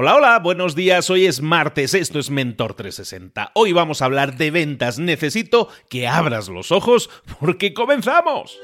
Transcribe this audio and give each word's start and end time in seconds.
Hola, 0.00 0.14
hola, 0.14 0.38
buenos 0.38 0.76
días. 0.76 1.10
Hoy 1.10 1.26
es 1.26 1.42
martes, 1.42 1.92
esto 1.92 2.20
es 2.20 2.30
Mentor 2.30 2.74
360. 2.74 3.50
Hoy 3.54 3.72
vamos 3.72 4.00
a 4.00 4.04
hablar 4.04 4.36
de 4.36 4.52
ventas. 4.52 5.00
Necesito 5.00 5.70
que 5.90 6.06
abras 6.06 6.48
los 6.48 6.70
ojos 6.70 7.10
porque 7.40 7.74
comenzamos. 7.74 8.56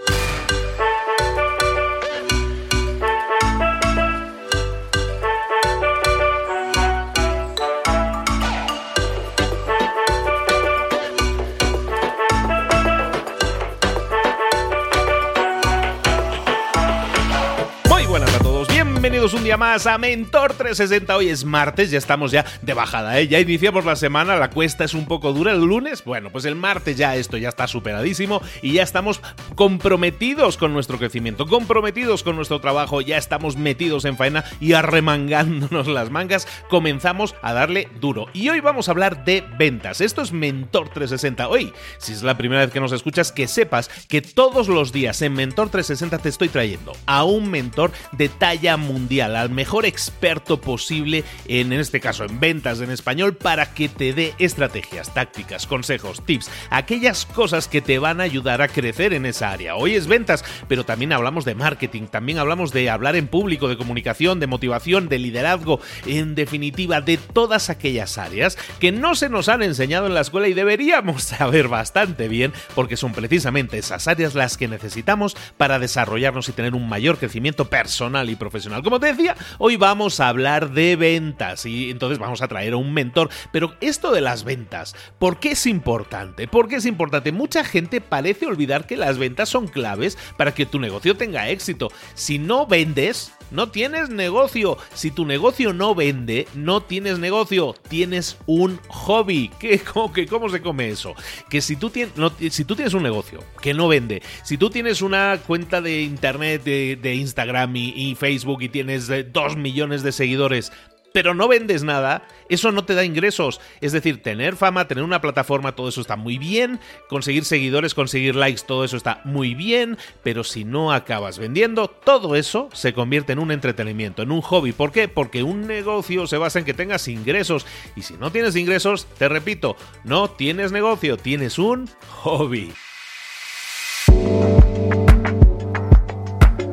Bienvenidos 19.15 19.39
un 19.39 19.45
día 19.45 19.57
más 19.57 19.87
a 19.87 19.97
Mentor 19.97 20.55
360. 20.55 21.17
Hoy 21.17 21.29
es 21.29 21.45
martes, 21.45 21.93
ya 21.93 21.99
estamos 21.99 22.33
ya 22.33 22.45
de 22.63 22.75
bajada, 22.75 23.21
¿eh? 23.21 23.29
Ya 23.29 23.39
iniciamos 23.39 23.85
la 23.85 23.95
semana, 23.95 24.35
la 24.35 24.51
cuesta 24.51 24.83
es 24.83 24.93
un 24.93 25.07
poco 25.07 25.33
dura 25.33 25.53
el 25.53 25.61
lunes. 25.61 26.03
Bueno, 26.03 26.33
pues 26.33 26.45
el 26.47 26.57
martes 26.57 26.97
ya 26.97 27.15
esto 27.15 27.37
ya 27.37 27.51
está 27.51 27.69
superadísimo 27.69 28.43
y 28.61 28.73
ya 28.73 28.83
estamos 28.83 29.23
comprometidos 29.55 30.57
con 30.57 30.73
nuestro 30.73 30.99
crecimiento, 30.99 31.47
comprometidos 31.47 32.25
con 32.25 32.35
nuestro 32.35 32.61
trabajo, 32.61 33.03
ya 33.03 33.17
estamos 33.17 33.57
metidos 33.57 34.05
en 34.05 34.17
faena 34.17 34.43
y 34.59 34.73
arremangándonos 34.73 35.87
las 35.87 36.11
mangas, 36.11 36.49
comenzamos 36.69 37.37
a 37.41 37.53
darle 37.53 37.87
duro. 38.01 38.27
Y 38.33 38.49
hoy 38.49 38.59
vamos 38.59 38.89
a 38.89 38.91
hablar 38.91 39.25
de 39.25 39.45
ventas. 39.57 40.01
Esto 40.01 40.23
es 40.23 40.33
Mentor 40.33 40.89
360. 40.89 41.47
Hoy, 41.47 41.73
si 41.99 42.15
es 42.15 42.25
la 42.25 42.37
primera 42.37 42.63
vez 42.63 42.73
que 42.73 42.81
nos 42.81 42.91
escuchas, 42.91 43.31
que 43.31 43.47
sepas 43.47 43.89
que 44.09 44.23
todos 44.23 44.67
los 44.67 44.91
días 44.91 45.23
en 45.23 45.35
Mentor 45.35 45.69
360 45.69 46.19
te 46.19 46.31
estoy 46.31 46.49
trayendo 46.49 46.97
a 47.07 47.23
un 47.23 47.49
mentor 47.49 47.93
de 48.11 48.29
talla 48.29 48.77
mundial 48.77 49.04
mundial, 49.05 49.37
al 49.37 49.51
mejor 49.51 49.85
experto 49.85 50.63
posible, 50.63 51.25
en, 51.47 51.75
en 51.75 51.81
este 51.81 52.01
caso 52.01 52.25
en 52.25 52.41
ventas 52.41 52.81
en 52.81 52.91
español, 52.91 53.37
para 53.37 53.75
que 53.75 53.91
te 53.91 54.15
dé 54.15 54.33
estrategias, 54.39 55.13
tácticas, 55.13 55.67
consejos, 55.67 56.25
tips, 56.25 56.51
aquellas 56.71 57.27
cosas 57.27 57.69
que 57.69 57.83
te 57.83 57.99
van 57.99 58.21
a 58.21 58.25
ayudar 58.25 58.63
a 58.63 58.69
crecer 58.69 59.13
en 59.13 59.27
esa 59.27 59.51
área. 59.51 59.77
Hoy 59.77 59.95
es 59.95 60.07
ventas, 60.07 60.43
pero 60.69 60.87
también 60.87 61.13
hablamos 61.13 61.45
de 61.45 61.55
marketing, 61.55 62.07
también 62.07 62.39
hablamos 62.39 62.73
de 62.73 62.89
hablar 62.89 63.15
en 63.15 63.29
público, 63.29 63.69
de 63.69 63.77
comunicación, 63.77 64.41
de 64.41 64.47
motivación, 64.47 65.11
de 65.11 65.19
liderazgo, 65.19 65.81
en 66.07 66.35
definitiva, 66.35 67.03
de 67.03 67.19
todas 67.19 67.69
aquellas 67.69 68.17
áreas 68.17 68.57
que 68.81 68.91
no 68.91 69.17
se 69.17 69.29
nos 69.29 69.51
han 69.51 69.63
enseñado 69.63 70.07
en 70.07 70.15
la 70.15 70.23
escuela 70.23 70.49
y 70.49 70.55
deberíamos 70.55 71.23
saber 71.25 71.69
bastante 71.69 72.27
bien, 72.27 72.55
porque 72.75 72.97
son 72.97 73.13
precisamente 73.13 73.77
esas 73.77 74.09
áreas 74.09 74.35
las 74.35 74.57
que 74.57 74.67
necesitamos 74.67 75.37
para 75.59 75.79
desarrollarnos 75.79 76.49
y 76.49 76.53
tener 76.53 76.75
un 76.75 76.89
mayor 76.89 77.19
crecimiento 77.19 77.69
personal 77.69 78.31
y 78.31 78.37
profesional. 78.37 78.83
Decía, 78.99 79.37
hoy 79.59 79.77
vamos 79.77 80.21
a 80.21 80.29
hablar 80.29 80.71
de 80.71 80.97
ventas 80.97 81.67
y 81.67 81.91
entonces 81.91 82.19
vamos 82.19 82.43
a 82.43 82.49
traer 82.49 82.75
a 82.75 82.77
un 82.77 82.93
mentor. 82.93 83.29
Pero 83.53 83.75
esto 83.81 84.13
de 84.13 84.21
las 84.21 84.45
ventas, 84.45 84.95
¿por 85.19 85.39
qué 85.39 85.53
es 85.53 85.67
importante? 85.67 86.49
¿Por 86.49 86.69
qué 86.69 86.77
es 86.77 86.87
importante? 86.87 87.33
Mucha 87.33 87.65
gente 87.65 88.01
parece 88.01 88.47
olvidar 88.47 88.87
que 88.87 88.97
las 88.97 89.19
ventas 89.19 89.49
son 89.49 89.69
claves 89.69 90.19
para 90.37 90.55
que 90.55 90.67
tu 90.67 90.79
negocio 90.79 91.17
tenga 91.17 91.49
éxito. 91.49 91.91
Si 92.15 92.39
no 92.39 92.67
vendes, 92.67 93.33
no 93.51 93.69
tienes 93.69 94.11
negocio. 94.11 94.77
Si 94.95 95.11
tu 95.11 95.25
negocio 95.25 95.73
no 95.73 95.95
vende, 95.95 96.49
no 96.55 96.83
tienes 96.83 97.19
negocio. 97.19 97.75
Tienes 97.89 98.37
un 98.47 98.81
hobby. 98.89 99.51
¿Qué, 99.61 99.79
cómo, 99.79 100.13
¿Cómo 100.29 100.49
se 100.49 100.61
come 100.61 100.89
eso? 100.89 101.15
Que 101.49 101.61
si 101.61 101.77
tú, 101.77 101.91
tienes, 101.91 102.15
si 102.51 102.65
tú 102.65 102.75
tienes 102.75 102.95
un 102.95 103.03
negocio 103.03 103.41
que 103.61 103.75
no 103.75 103.89
vende, 103.89 104.23
si 104.43 104.59
tú 104.59 104.71
tienes 104.71 105.03
una 105.03 105.39
cuenta 105.47 105.81
de 105.81 106.03
internet, 106.03 106.65
de, 106.65 107.15
Instagram 107.15 107.77
y, 107.77 108.15
Facebook 108.17 108.63
y 108.63 108.69
tienes 108.69 108.84
2 108.87 109.11
eh, 109.11 109.57
millones 109.57 110.03
de 110.03 110.13
seguidores, 110.13 110.73
pero 111.15 111.33
no 111.33 111.47
vendes 111.47 111.85
nada, 111.85 112.27
eso 112.49 112.73
no 112.73 112.85
te 112.85 112.97
da 112.97 113.05
ingresos. 113.05 113.61
Es 113.81 113.93
decir, 113.93 114.21
tener 114.21 114.57
fama, 114.57 114.89
tener 114.89 115.05
una 115.05 115.21
plataforma, 115.21 115.77
todo 115.77 115.89
eso 115.89 116.01
está 116.01 116.17
muy 116.17 116.39
bien, 116.39 116.81
conseguir 117.09 117.45
seguidores, 117.45 117.95
conseguir 117.95 118.35
likes, 118.35 118.63
todo 118.67 118.85
eso 118.85 118.97
está 118.97 119.21
muy 119.23 119.55
bien, 119.55 119.97
pero 120.25 120.43
si 120.43 120.65
no 120.65 120.93
acabas 120.93 121.39
vendiendo, 121.39 121.87
todo 121.87 122.35
eso 122.35 122.69
se 122.73 122.95
convierte 122.95 123.33
en 123.33 123.39
un 123.39 123.53
entretenimiento, 123.53 124.23
en 124.23 124.33
un 124.33 124.41
hobby. 124.41 124.73
¿Por 124.73 124.91
qué? 124.91 125.07
Porque 125.07 125.45
un 125.45 125.69
negocio 125.69 126.27
se 126.27 126.37
basa 126.37 126.59
en 126.59 126.65
que 126.65 126.75
tengas 126.75 127.07
ingresos 127.07 127.65
y 127.95 128.03
si 128.03 128.15
no 128.15 128.33
tienes 128.33 128.57
ingresos, 128.57 129.07
te 129.17 129.29
repito, 129.29 129.77
no 130.03 130.29
tienes 130.29 130.73
negocio, 130.73 131.17
tienes 131.17 131.61
un 131.61 131.89
hobby. 132.25 132.73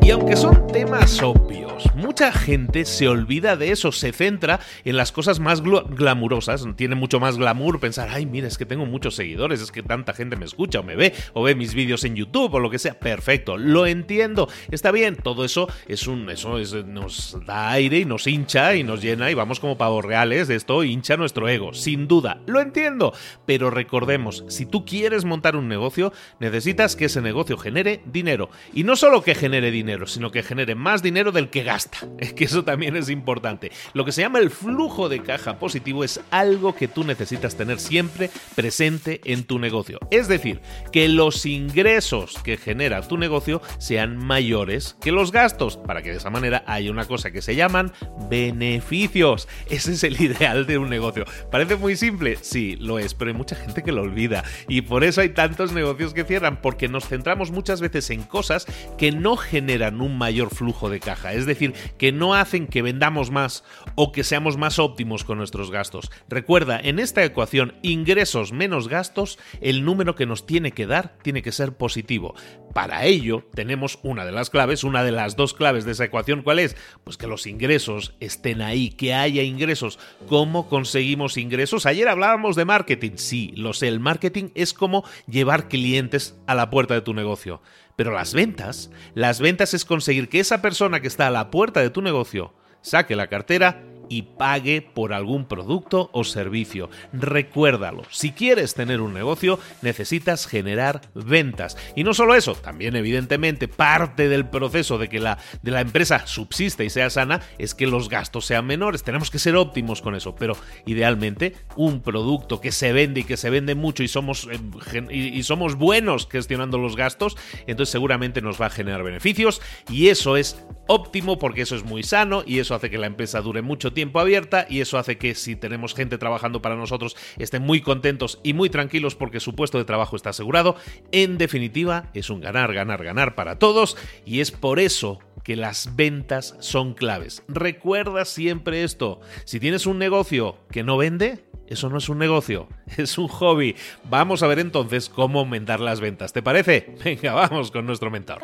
Y 0.01 0.09
aunque 0.09 0.35
son 0.35 0.65
temas 0.65 1.21
obvios, 1.21 1.70
mucha 1.95 2.31
gente 2.31 2.85
se 2.85 3.07
olvida 3.07 3.55
de 3.55 3.71
eso, 3.71 3.91
se 3.91 4.11
centra 4.11 4.59
en 4.85 4.97
las 4.97 5.11
cosas 5.11 5.39
más 5.39 5.61
glamurosas, 5.61 6.65
tiene 6.75 6.95
mucho 6.95 7.19
más 7.19 7.37
glamour 7.37 7.79
pensar, 7.79 8.09
ay, 8.11 8.25
mira, 8.25 8.47
es 8.47 8.57
que 8.57 8.65
tengo 8.65 8.85
muchos 8.85 9.15
seguidores, 9.15 9.61
es 9.61 9.71
que 9.71 9.83
tanta 9.83 10.13
gente 10.13 10.35
me 10.35 10.45
escucha 10.45 10.79
o 10.79 10.83
me 10.83 10.95
ve, 10.95 11.13
o 11.33 11.43
ve 11.43 11.55
mis 11.55 11.73
vídeos 11.73 12.03
en 12.03 12.15
YouTube 12.15 12.53
o 12.53 12.59
lo 12.59 12.69
que 12.69 12.79
sea, 12.79 12.99
perfecto, 12.99 13.57
lo 13.57 13.85
entiendo, 13.85 14.49
está 14.71 14.91
bien, 14.91 15.15
todo 15.15 15.45
eso 15.45 15.67
es 15.87 16.07
un, 16.07 16.29
eso 16.29 16.57
nos 16.85 17.37
da 17.45 17.71
aire 17.71 17.99
y 17.99 18.05
nos 18.05 18.27
hincha 18.27 18.75
y 18.75 18.83
nos 18.83 19.01
llena 19.01 19.31
y 19.31 19.33
vamos 19.33 19.59
como 19.59 19.77
pavos 19.77 20.05
reales, 20.05 20.49
esto 20.49 20.83
hincha 20.83 21.17
nuestro 21.17 21.47
ego, 21.49 21.73
sin 21.73 22.07
duda, 22.07 22.41
lo 22.45 22.61
entiendo, 22.61 23.13
pero 23.45 23.69
recordemos, 23.69 24.43
si 24.47 24.65
tú 24.65 24.85
quieres 24.85 25.25
montar 25.25 25.55
un 25.55 25.67
negocio, 25.67 26.13
necesitas 26.39 26.95
que 26.95 27.05
ese 27.05 27.21
negocio 27.21 27.57
genere 27.57 28.01
dinero, 28.05 28.49
y 28.73 28.83
no 28.83 28.95
solo 28.95 29.23
que 29.23 29.35
genere 29.35 29.71
dinero, 29.71 30.07
sino 30.07 30.31
que 30.31 30.43
genere 30.43 30.75
más 30.75 31.01
dinero 31.01 31.31
del 31.31 31.49
que 31.49 31.63
gasta. 31.71 31.99
Que 32.35 32.45
eso 32.45 32.63
también 32.63 32.97
es 32.97 33.09
importante. 33.09 33.71
Lo 33.93 34.03
que 34.03 34.11
se 34.11 34.21
llama 34.21 34.39
el 34.39 34.49
flujo 34.49 35.07
de 35.07 35.21
caja 35.21 35.57
positivo 35.57 36.03
es 36.03 36.19
algo 36.29 36.75
que 36.75 36.89
tú 36.89 37.03
necesitas 37.05 37.55
tener 37.55 37.79
siempre 37.79 38.29
presente 38.55 39.21
en 39.23 39.45
tu 39.45 39.57
negocio. 39.57 39.99
Es 40.11 40.27
decir, 40.27 40.61
que 40.91 41.07
los 41.07 41.45
ingresos 41.45 42.35
que 42.43 42.57
genera 42.57 43.01
tu 43.07 43.17
negocio 43.17 43.61
sean 43.77 44.17
mayores 44.17 44.97
que 45.01 45.13
los 45.13 45.31
gastos, 45.31 45.77
para 45.77 46.01
que 46.01 46.11
de 46.11 46.17
esa 46.17 46.29
manera 46.29 46.63
haya 46.67 46.91
una 46.91 47.05
cosa 47.05 47.31
que 47.31 47.41
se 47.41 47.55
llaman 47.55 47.93
beneficios. 48.29 49.47
Ese 49.69 49.93
es 49.93 50.03
el 50.03 50.19
ideal 50.19 50.67
de 50.67 50.77
un 50.77 50.89
negocio. 50.89 51.23
¿Parece 51.51 51.77
muy 51.77 51.95
simple? 51.95 52.37
Sí, 52.41 52.75
lo 52.79 52.99
es, 52.99 53.13
pero 53.13 53.31
hay 53.31 53.37
mucha 53.37 53.55
gente 53.55 53.81
que 53.81 53.93
lo 53.93 54.01
olvida. 54.01 54.43
Y 54.67 54.81
por 54.81 55.05
eso 55.05 55.21
hay 55.21 55.29
tantos 55.29 55.71
negocios 55.71 56.13
que 56.13 56.25
cierran, 56.25 56.61
porque 56.61 56.89
nos 56.89 57.07
centramos 57.07 57.51
muchas 57.51 57.79
veces 57.79 58.09
en 58.09 58.23
cosas 58.23 58.65
que 58.97 59.11
no 59.11 59.37
generan 59.37 60.01
un 60.01 60.17
mayor 60.17 60.53
flujo 60.53 60.89
de 60.89 60.99
caja. 60.99 61.33
Es 61.33 61.45
decir, 61.45 61.60
que 61.97 62.11
no 62.11 62.35
hacen 62.35 62.67
que 62.67 62.81
vendamos 62.81 63.31
más 63.31 63.63
o 63.95 64.11
que 64.11 64.23
seamos 64.23 64.57
más 64.57 64.79
óptimos 64.79 65.23
con 65.23 65.37
nuestros 65.37 65.71
gastos. 65.71 66.11
Recuerda, 66.27 66.79
en 66.81 66.99
esta 66.99 67.23
ecuación, 67.23 67.75
ingresos 67.81 68.51
menos 68.51 68.87
gastos, 68.87 69.39
el 69.61 69.85
número 69.85 70.15
que 70.15 70.25
nos 70.25 70.45
tiene 70.45 70.71
que 70.71 70.87
dar 70.87 71.17
tiene 71.21 71.41
que 71.41 71.51
ser 71.51 71.73
positivo. 71.73 72.35
Para 72.73 73.05
ello, 73.05 73.43
tenemos 73.53 73.99
una 74.03 74.25
de 74.25 74.31
las 74.31 74.49
claves, 74.49 74.83
una 74.83 75.03
de 75.03 75.11
las 75.11 75.35
dos 75.35 75.53
claves 75.53 75.85
de 75.85 75.91
esa 75.91 76.05
ecuación, 76.05 76.41
¿cuál 76.41 76.59
es? 76.59 76.75
Pues 77.03 77.17
que 77.17 77.27
los 77.27 77.45
ingresos 77.47 78.15
estén 78.19 78.61
ahí, 78.61 78.89
que 78.89 79.13
haya 79.13 79.43
ingresos. 79.43 79.99
¿Cómo 80.27 80.67
conseguimos 80.69 81.37
ingresos? 81.37 81.85
Ayer 81.85 82.07
hablábamos 82.07 82.55
de 82.55 82.65
marketing. 82.65 83.11
Sí, 83.15 83.51
lo 83.55 83.73
sé, 83.73 83.87
el 83.87 83.99
marketing 83.99 84.49
es 84.55 84.73
como 84.73 85.03
llevar 85.27 85.67
clientes 85.67 86.39
a 86.47 86.55
la 86.55 86.69
puerta 86.69 86.93
de 86.93 87.01
tu 87.01 87.13
negocio. 87.13 87.61
Pero 88.01 88.13
las 88.13 88.33
ventas, 88.33 88.89
las 89.13 89.39
ventas 89.39 89.75
es 89.75 89.85
conseguir 89.85 90.27
que 90.27 90.39
esa 90.39 90.59
persona 90.59 91.01
que 91.01 91.07
está 91.07 91.27
a 91.27 91.29
la 91.29 91.51
puerta 91.51 91.81
de 91.81 91.91
tu 91.91 92.01
negocio 92.01 92.51
saque 92.81 93.15
la 93.15 93.27
cartera 93.27 93.83
y 94.11 94.23
pague 94.23 94.81
por 94.81 95.13
algún 95.13 95.45
producto 95.45 96.09
o 96.11 96.25
servicio. 96.25 96.89
Recuérdalo, 97.13 98.03
si 98.11 98.33
quieres 98.33 98.73
tener 98.73 98.99
un 98.99 99.13
negocio 99.13 99.57
necesitas 99.81 100.47
generar 100.47 100.99
ventas. 101.13 101.77
Y 101.95 102.03
no 102.03 102.13
solo 102.13 102.35
eso, 102.35 102.53
también 102.55 102.97
evidentemente 102.97 103.69
parte 103.69 104.27
del 104.27 104.45
proceso 104.45 104.97
de 104.97 105.07
que 105.07 105.21
la, 105.21 105.37
de 105.61 105.71
la 105.71 105.79
empresa 105.79 106.27
subsista 106.27 106.83
y 106.83 106.89
sea 106.89 107.09
sana 107.09 107.41
es 107.57 107.73
que 107.73 107.87
los 107.87 108.09
gastos 108.09 108.45
sean 108.45 108.65
menores. 108.65 109.03
Tenemos 109.03 109.31
que 109.31 109.39
ser 109.39 109.55
óptimos 109.55 110.01
con 110.01 110.13
eso, 110.13 110.35
pero 110.35 110.57
idealmente 110.85 111.55
un 111.77 112.01
producto 112.01 112.59
que 112.59 112.73
se 112.73 112.91
vende 112.91 113.21
y 113.21 113.23
que 113.23 113.37
se 113.37 113.49
vende 113.49 113.75
mucho 113.75 114.03
y 114.03 114.09
somos, 114.09 114.49
eh, 114.51 115.07
y 115.09 115.41
somos 115.43 115.75
buenos 115.75 116.27
gestionando 116.29 116.77
los 116.77 116.97
gastos, 116.97 117.37
entonces 117.65 117.93
seguramente 117.93 118.41
nos 118.41 118.59
va 118.59 118.65
a 118.65 118.71
generar 118.71 119.03
beneficios 119.03 119.61
y 119.89 120.09
eso 120.09 120.35
es 120.35 120.61
óptimo 120.87 121.39
porque 121.39 121.61
eso 121.61 121.77
es 121.77 121.85
muy 121.85 122.03
sano 122.03 122.43
y 122.45 122.59
eso 122.59 122.75
hace 122.75 122.89
que 122.89 122.97
la 122.97 123.07
empresa 123.07 123.39
dure 123.39 123.61
mucho 123.61 123.93
tiempo 123.93 124.00
tiempo 124.01 124.19
abierta 124.19 124.65
y 124.67 124.81
eso 124.81 124.97
hace 124.97 125.19
que 125.19 125.35
si 125.35 125.55
tenemos 125.55 125.93
gente 125.93 126.17
trabajando 126.17 126.59
para 126.59 126.75
nosotros 126.75 127.15
estén 127.37 127.61
muy 127.61 127.81
contentos 127.81 128.39
y 128.41 128.53
muy 128.53 128.67
tranquilos 128.71 129.13
porque 129.13 129.39
su 129.39 129.53
puesto 129.53 129.77
de 129.77 129.85
trabajo 129.85 130.15
está 130.15 130.31
asegurado. 130.31 130.75
En 131.11 131.37
definitiva, 131.37 132.09
es 132.15 132.31
un 132.31 132.41
ganar, 132.41 132.73
ganar, 132.73 133.03
ganar 133.03 133.35
para 133.35 133.59
todos 133.59 133.95
y 134.25 134.39
es 134.39 134.49
por 134.49 134.79
eso 134.79 135.19
que 135.43 135.55
las 135.55 135.95
ventas 135.95 136.55
son 136.61 136.95
claves. 136.95 137.43
Recuerda 137.47 138.25
siempre 138.25 138.83
esto, 138.83 139.21
si 139.45 139.59
tienes 139.59 139.85
un 139.85 139.99
negocio 139.99 140.57
que 140.71 140.81
no 140.81 140.97
vende, 140.97 141.45
eso 141.67 141.87
no 141.87 141.99
es 141.99 142.09
un 142.09 142.17
negocio, 142.17 142.69
es 142.97 143.19
un 143.19 143.27
hobby. 143.27 143.75
Vamos 144.09 144.41
a 144.41 144.47
ver 144.47 144.57
entonces 144.57 145.09
cómo 145.09 145.41
aumentar 145.41 145.79
las 145.79 145.99
ventas. 145.99 146.33
¿Te 146.33 146.41
parece? 146.41 146.95
Venga, 147.05 147.33
vamos 147.33 147.69
con 147.69 147.85
nuestro 147.85 148.09
mentor. 148.09 148.41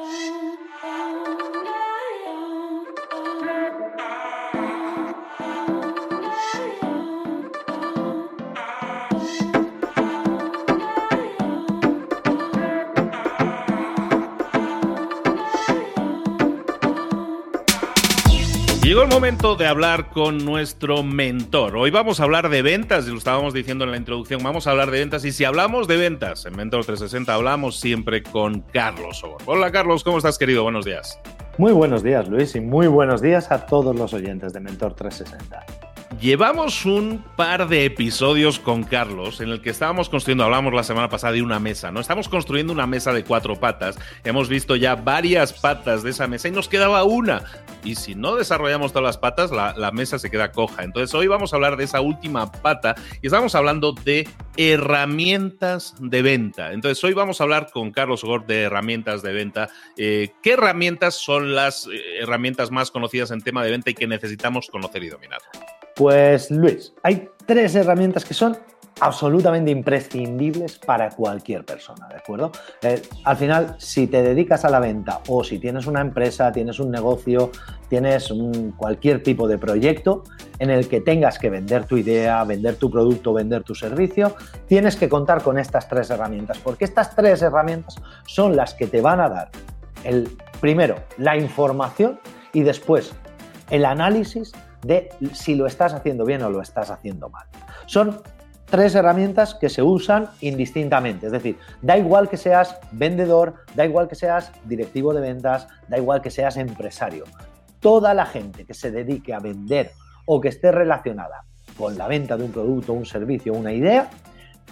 Llegó 18.97 19.05
el 19.05 19.13
momento 19.13 19.55
de 19.55 19.67
hablar 19.67 20.09
con 20.09 20.43
nuestro 20.43 21.03
mentor. 21.03 21.77
Hoy 21.77 21.91
vamos 21.91 22.19
a 22.19 22.23
hablar 22.23 22.49
de 22.49 22.63
ventas, 22.63 23.07
y 23.07 23.11
lo 23.11 23.19
estábamos 23.19 23.53
diciendo 23.53 23.83
en 23.83 23.91
la 23.91 23.97
introducción, 23.97 24.41
vamos 24.41 24.65
a 24.65 24.71
hablar 24.71 24.89
de 24.89 24.97
ventas 24.97 25.23
y 25.23 25.31
si 25.31 25.45
hablamos 25.45 25.87
de 25.87 25.97
ventas 25.97 26.47
en 26.47 26.55
Mentor 26.55 26.83
360 26.83 27.31
hablamos 27.31 27.79
siempre 27.79 28.23
con 28.23 28.61
Carlos 28.61 29.23
Hola 29.45 29.71
Carlos, 29.71 30.03
¿cómo 30.03 30.17
estás 30.17 30.39
querido? 30.39 30.63
Buenos 30.63 30.83
días. 30.83 31.19
Muy 31.59 31.73
buenos 31.73 32.01
días 32.01 32.27
Luis 32.27 32.55
y 32.55 32.59
muy 32.59 32.87
buenos 32.87 33.21
días 33.21 33.51
a 33.51 33.67
todos 33.67 33.95
los 33.95 34.15
oyentes 34.15 34.51
de 34.51 34.61
Mentor 34.61 34.95
360. 34.95 35.86
Llevamos 36.19 36.83
un 36.83 37.23
par 37.35 37.67
de 37.67 37.85
episodios 37.85 38.57
con 38.57 38.83
Carlos 38.83 39.39
en 39.39 39.49
el 39.49 39.61
que 39.61 39.69
estábamos 39.69 40.09
construyendo, 40.09 40.45
hablamos 40.45 40.73
la 40.73 40.81
semana 40.81 41.09
pasada 41.09 41.33
de 41.33 41.43
una 41.43 41.59
mesa, 41.59 41.91
¿no? 41.91 41.99
Estamos 41.99 42.27
construyendo 42.27 42.73
una 42.73 42.87
mesa 42.87 43.13
de 43.13 43.23
cuatro 43.23 43.59
patas. 43.59 43.99
Hemos 44.23 44.49
visto 44.49 44.75
ya 44.75 44.95
varias 44.95 45.53
patas 45.53 46.01
de 46.01 46.09
esa 46.09 46.27
mesa 46.27 46.47
y 46.47 46.51
nos 46.51 46.69
quedaba 46.69 47.03
una. 47.03 47.43
Y 47.83 47.93
si 47.93 48.15
no 48.15 48.35
desarrollamos 48.35 48.93
todas 48.93 49.05
las 49.05 49.17
patas, 49.19 49.51
la, 49.51 49.91
mesa 49.91 50.17
se 50.17 50.31
queda 50.31 50.51
coja. 50.51 50.83
Entonces 50.83 51.13
hoy 51.13 51.27
vamos 51.27 51.53
a 51.53 51.57
hablar 51.57 51.77
de 51.77 51.83
esa 51.83 52.01
última 52.01 52.51
pata 52.51 52.95
y 53.21 53.27
estamos 53.27 53.53
hablando 53.53 53.91
de 53.93 54.27
herramientas 54.57 55.93
de 55.99 56.23
venta. 56.23 56.73
Entonces 56.73 57.03
hoy 57.03 57.13
vamos 57.13 57.39
a 57.39 57.43
hablar 57.43 57.69
con 57.71 57.91
Carlos 57.91 58.23
Gord 58.23 58.47
de 58.47 58.63
herramientas 58.63 59.21
de 59.21 59.33
venta. 59.33 59.69
Eh, 59.97 60.31
¿Qué 60.41 60.53
herramientas 60.53 61.13
son 61.13 61.53
las 61.53 61.85
eh, 61.85 62.21
herramientas 62.21 62.71
más 62.71 62.89
conocidas 62.89 63.29
en 63.29 63.41
tema 63.41 63.63
de 63.63 63.69
venta 63.69 63.91
y 63.91 63.93
que 63.93 64.07
necesitamos 64.07 64.67
conocer 64.71 65.03
y 65.03 65.09
dominar? 65.09 65.41
Pues 65.97 66.51
Luis, 66.51 66.93
hay 67.01 67.27
tres 67.47 67.73
herramientas 67.73 68.23
que 68.23 68.35
son 68.35 68.55
absolutamente 68.99 69.71
imprescindibles 69.71 70.77
para 70.77 71.09
cualquier 71.09 71.65
persona, 71.65 72.07
¿de 72.07 72.17
acuerdo? 72.17 72.51
Eh, 72.83 73.01
al 73.23 73.35
final, 73.35 73.75
si 73.79 74.05
te 74.05 74.21
dedicas 74.21 74.63
a 74.63 74.69
la 74.69 74.79
venta 74.79 75.21
o 75.27 75.43
si 75.43 75.57
tienes 75.57 75.87
una 75.87 76.01
empresa, 76.01 76.51
tienes 76.51 76.79
un 76.79 76.91
negocio, 76.91 77.51
tienes 77.89 78.31
cualquier 78.75 79.23
tipo 79.23 79.47
de 79.47 79.57
proyecto 79.57 80.23
en 80.59 80.69
el 80.69 80.87
que 80.87 81.01
tengas 81.01 81.39
que 81.39 81.49
vender 81.49 81.85
tu 81.85 81.97
idea, 81.97 82.43
vender 82.43 82.75
tu 82.75 82.91
producto, 82.91 83.33
vender 83.33 83.63
tu 83.63 83.73
servicio, 83.73 84.35
tienes 84.67 84.95
que 84.95 85.09
contar 85.09 85.41
con 85.41 85.57
estas 85.57 85.89
tres 85.89 86.11
herramientas, 86.11 86.59
porque 86.59 86.85
estas 86.85 87.15
tres 87.15 87.41
herramientas 87.41 87.95
son 88.27 88.55
las 88.55 88.75
que 88.75 88.85
te 88.85 89.01
van 89.01 89.19
a 89.19 89.29
dar 89.29 89.49
el 90.03 90.29
primero, 90.61 90.95
la 91.17 91.37
información 91.37 92.19
y 92.53 92.61
después 92.61 93.13
el 93.71 93.83
análisis 93.83 94.53
de 94.83 95.09
si 95.33 95.55
lo 95.55 95.65
estás 95.65 95.93
haciendo 95.93 96.25
bien 96.25 96.41
o 96.43 96.49
lo 96.49 96.61
estás 96.61 96.89
haciendo 96.89 97.29
mal. 97.29 97.47
Son 97.85 98.21
tres 98.65 98.95
herramientas 98.95 99.55
que 99.55 99.69
se 99.69 99.81
usan 99.81 100.29
indistintamente. 100.41 101.27
Es 101.27 101.31
decir, 101.31 101.57
da 101.81 101.97
igual 101.97 102.29
que 102.29 102.37
seas 102.37 102.77
vendedor, 102.91 103.55
da 103.75 103.85
igual 103.85 104.07
que 104.07 104.15
seas 104.15 104.51
directivo 104.65 105.13
de 105.13 105.21
ventas, 105.21 105.67
da 105.87 105.97
igual 105.97 106.21
que 106.21 106.31
seas 106.31 106.57
empresario. 106.57 107.25
Toda 107.79 108.13
la 108.13 108.25
gente 108.25 108.65
que 108.65 108.73
se 108.73 108.91
dedique 108.91 109.33
a 109.33 109.39
vender 109.39 109.91
o 110.25 110.41
que 110.41 110.49
esté 110.49 110.71
relacionada 110.71 111.43
con 111.77 111.97
la 111.97 112.07
venta 112.07 112.35
de 112.37 112.43
un 112.43 112.51
producto, 112.51 112.93
un 112.93 113.05
servicio, 113.05 113.53
una 113.53 113.71
idea, 113.71 114.09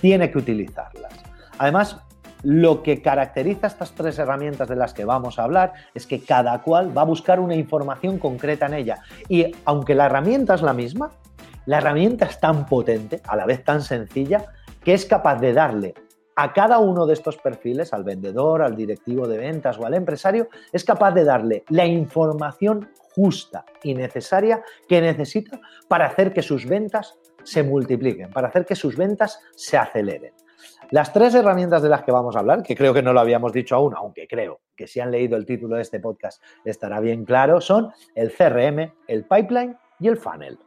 tiene 0.01 0.29
que 0.31 0.39
utilizarlas. 0.39 1.13
Además, 1.57 1.97
lo 2.43 2.83
que 2.83 3.01
caracteriza 3.01 3.67
estas 3.67 3.93
tres 3.93 4.19
herramientas 4.19 4.67
de 4.67 4.75
las 4.75 4.93
que 4.93 5.05
vamos 5.05 5.39
a 5.39 5.43
hablar 5.43 5.73
es 5.93 6.05
que 6.05 6.21
cada 6.21 6.61
cual 6.61 6.95
va 6.95 7.01
a 7.01 7.05
buscar 7.05 7.39
una 7.39 7.55
información 7.55 8.19
concreta 8.19 8.67
en 8.67 8.75
ella. 8.75 8.99
Y 9.29 9.51
aunque 9.65 9.95
la 9.95 10.05
herramienta 10.05 10.53
es 10.53 10.61
la 10.61 10.73
misma, 10.73 11.11
la 11.65 11.77
herramienta 11.77 12.25
es 12.25 12.39
tan 12.39 12.65
potente, 12.65 13.21
a 13.27 13.35
la 13.35 13.45
vez 13.45 13.63
tan 13.63 13.81
sencilla, 13.81 14.45
que 14.83 14.93
es 14.93 15.05
capaz 15.05 15.39
de 15.39 15.53
darle 15.53 15.95
a 16.35 16.53
cada 16.53 16.79
uno 16.79 17.05
de 17.05 17.13
estos 17.13 17.37
perfiles, 17.37 17.93
al 17.93 18.03
vendedor, 18.03 18.61
al 18.61 18.75
directivo 18.75 19.27
de 19.27 19.37
ventas 19.37 19.79
o 19.79 19.85
al 19.85 19.93
empresario, 19.93 20.49
es 20.71 20.83
capaz 20.83 21.11
de 21.13 21.23
darle 21.23 21.63
la 21.69 21.85
información 21.85 22.89
justa 23.15 23.65
y 23.81 23.93
necesaria 23.93 24.61
que 24.87 24.99
necesita 24.99 25.59
para 25.87 26.07
hacer 26.07 26.33
que 26.33 26.41
sus 26.41 26.67
ventas 26.67 27.17
se 27.43 27.63
multipliquen, 27.63 28.29
para 28.31 28.49
hacer 28.49 28.65
que 28.65 28.75
sus 28.75 28.97
ventas 28.97 29.39
se 29.55 29.77
aceleren. 29.77 30.33
Las 30.91 31.11
tres 31.11 31.33
herramientas 31.33 31.81
de 31.81 31.89
las 31.89 32.03
que 32.03 32.11
vamos 32.11 32.35
a 32.35 32.39
hablar, 32.39 32.63
que 32.63 32.75
creo 32.75 32.93
que 32.93 33.01
no 33.01 33.13
lo 33.13 33.19
habíamos 33.19 33.53
dicho 33.53 33.75
aún, 33.75 33.93
aunque 33.95 34.27
creo 34.27 34.61
que 34.75 34.87
si 34.87 34.99
han 34.99 35.11
leído 35.11 35.35
el 35.37 35.45
título 35.45 35.75
de 35.75 35.81
este 35.81 35.99
podcast 35.99 36.41
estará 36.63 36.99
bien 36.99 37.25
claro, 37.25 37.61
son 37.61 37.91
el 38.13 38.31
CRM, 38.31 38.91
el 39.07 39.23
pipeline 39.23 39.77
y 39.99 40.07
el 40.07 40.17
funnel. 40.17 40.59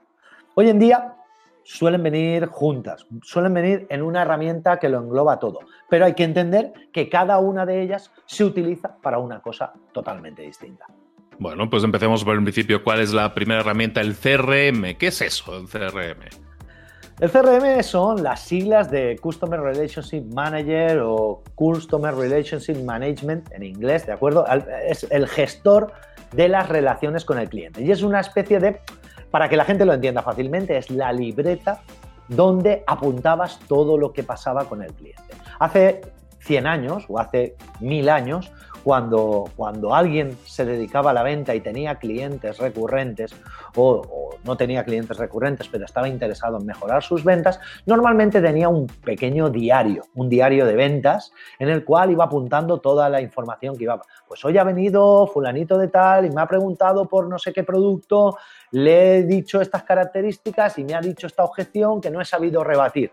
Hoy 0.54 0.68
en 0.68 0.78
día 0.78 1.14
suelen 1.62 2.02
venir 2.02 2.47
juntas, 2.47 3.07
suelen 3.23 3.54
venir 3.54 3.87
en 3.90 4.02
una 4.02 4.23
herramienta 4.23 4.78
que 4.78 4.88
lo 4.88 4.99
engloba 4.99 5.38
todo, 5.38 5.61
pero 5.88 6.07
hay 6.07 6.14
que 6.14 6.25
entender 6.25 6.73
que 6.92 7.09
cada 7.09 7.38
una 7.38 7.66
de 7.66 7.83
ellas 7.83 8.11
se 8.26 8.45
utiliza 8.45 8.97
para 9.00 9.18
una 9.18 9.40
cosa 9.40 9.73
totalmente 9.92 10.42
distinta. 10.42 10.87
Bueno, 11.38 11.71
pues 11.71 11.85
empecemos 11.85 12.25
por 12.25 12.35
el 12.35 12.42
principio. 12.42 12.83
¿Cuál 12.83 13.00
es 13.00 13.12
la 13.12 13.33
primera 13.33 13.61
herramienta? 13.61 14.00
El 14.00 14.16
CRM. 14.16 14.97
¿Qué 14.99 15.09
es 15.09 15.23
eso, 15.23 15.57
el 15.57 15.68
CRM? 15.68 16.48
El 17.20 17.32
CRM 17.32 17.82
son 17.82 18.22
las 18.22 18.38
siglas 18.40 18.92
de 18.92 19.18
Customer 19.20 19.60
Relationship 19.60 20.22
Manager 20.32 21.00
o 21.00 21.42
Customer 21.56 22.14
Relationship 22.14 22.76
Management 22.84 23.50
en 23.50 23.64
inglés, 23.64 24.06
¿de 24.06 24.12
acuerdo? 24.12 24.46
Es 24.87 25.04
el 25.10 25.26
gestor 25.26 25.92
de 26.30 26.48
las 26.48 26.68
relaciones 26.68 27.25
con 27.25 27.40
el 27.40 27.48
cliente. 27.48 27.82
Y 27.82 27.90
es 27.90 28.02
una 28.02 28.20
especie 28.20 28.60
de, 28.60 28.80
para 29.32 29.48
que 29.48 29.56
la 29.56 29.64
gente 29.64 29.84
lo 29.84 29.94
entienda 29.94 30.22
fácilmente, 30.22 30.76
es 30.76 30.90
la 30.90 31.12
libreta 31.12 31.80
donde 32.28 32.84
apuntabas 32.87 33.58
todo 33.66 33.98
lo 33.98 34.12
que 34.12 34.22
pasaba 34.22 34.66
con 34.66 34.84
el 34.84 34.92
cliente. 34.92 35.34
Hace 35.58 36.02
100 36.38 36.68
años 36.68 37.04
o 37.08 37.18
hace 37.18 37.56
1000 37.80 38.10
años, 38.10 38.52
cuando, 38.88 39.95
alguien 39.95 40.38
se 40.47 40.64
dedicaba 40.64 41.11
a 41.11 41.12
la 41.12 41.23
venta 41.23 41.54
y 41.54 41.61
tenía 41.61 41.97
clientes 41.97 42.57
recurrentes 42.57 43.37
o, 43.76 44.30
no 44.45 44.57
tenía 44.57 44.83
clientes 44.83 45.18
recurrentes, 45.18 45.68
pero 45.68 45.85
estaba 45.85 46.09
interesado 46.09 46.57
en 46.57 46.64
mejorar 46.64 47.02
sus 47.02 47.23
ventas, 47.23 47.61
normalmente 47.85 48.40
tenía 48.40 48.71
un 48.71 48.87
pequeño 48.87 49.50
diario, 49.50 50.07
un 50.14 50.30
diario 50.30 50.64
de 50.64 50.75
ventas 50.75 51.33
en 51.59 51.68
el 51.68 51.85
cual 51.85 52.12
iba 52.12 52.25
apuntando 52.25 52.78
toda 52.78 53.11
la 53.11 53.21
información 53.21 53.76
que 53.76 53.85
iba. 53.85 54.00
Pues 54.26 54.42
hoy 54.47 54.57
ha 54.57 54.64
venido 54.64 55.26
fulanito 55.26 55.76
de 55.76 55.88
tal 55.88 56.25
y 56.25 56.30
me 56.30 56.40
ha 56.40 56.47
preguntado 56.47 57.07
por 57.07 57.28
no 57.28 57.38
sé 57.38 57.52
qué 57.52 57.64
producto, 57.64 58.38
le 58.71 59.18
he 59.18 59.23
dicho 59.25 59.61
estas 59.61 59.83
características 59.83 60.78
y 60.78 60.85
me 60.85 60.95
ha 60.95 61.02
dicho 61.02 61.26
esta 61.26 61.45
objeción 61.45 62.00
que 62.00 62.11
no 62.11 62.23
he 62.23 62.25
sabido 62.25 62.64
rebatir. 62.64 63.12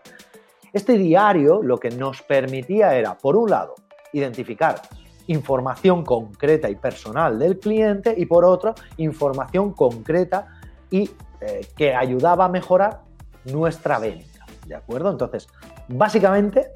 Este 0.72 0.96
diario 0.96 1.62
lo 1.62 1.76
que 1.76 1.90
nos 1.90 2.22
permitía 2.22 2.94
era, 2.94 3.18
por 3.18 3.36
un 3.36 3.50
lado, 3.50 3.74
identificar 4.14 4.80
información 5.28 6.04
concreta 6.04 6.68
y 6.70 6.76
personal 6.76 7.38
del 7.38 7.58
cliente 7.58 8.14
y 8.16 8.26
por 8.26 8.44
otro, 8.44 8.74
información 8.96 9.72
concreta 9.72 10.48
y 10.90 11.10
eh, 11.40 11.66
que 11.76 11.94
ayudaba 11.94 12.46
a 12.46 12.48
mejorar 12.48 13.00
nuestra 13.44 13.98
venta. 13.98 14.46
¿De 14.66 14.74
acuerdo? 14.74 15.10
Entonces, 15.10 15.48
básicamente, 15.88 16.72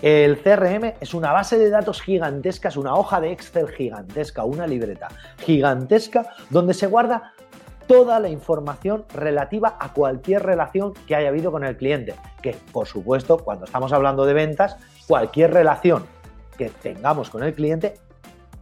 el 0.00 0.42
CRM 0.42 0.94
es 1.00 1.14
una 1.14 1.32
base 1.32 1.58
de 1.58 1.70
datos 1.70 2.02
gigantesca, 2.02 2.68
es 2.68 2.76
una 2.76 2.94
hoja 2.94 3.20
de 3.20 3.32
Excel 3.32 3.68
gigantesca, 3.68 4.44
una 4.44 4.66
libreta 4.66 5.08
gigantesca 5.38 6.26
donde 6.50 6.74
se 6.74 6.88
guarda 6.88 7.32
toda 7.86 8.20
la 8.20 8.28
información 8.28 9.04
relativa 9.14 9.76
a 9.78 9.92
cualquier 9.92 10.42
relación 10.42 10.92
que 11.06 11.14
haya 11.14 11.28
habido 11.28 11.52
con 11.52 11.64
el 11.64 11.76
cliente. 11.76 12.14
Que, 12.42 12.56
por 12.72 12.86
supuesto, 12.86 13.38
cuando 13.38 13.64
estamos 13.64 13.92
hablando 13.92 14.24
de 14.24 14.34
ventas, 14.34 14.76
cualquier 15.06 15.52
relación 15.52 16.04
que 16.56 16.70
tengamos 16.70 17.30
con 17.30 17.42
el 17.42 17.54
cliente 17.54 17.94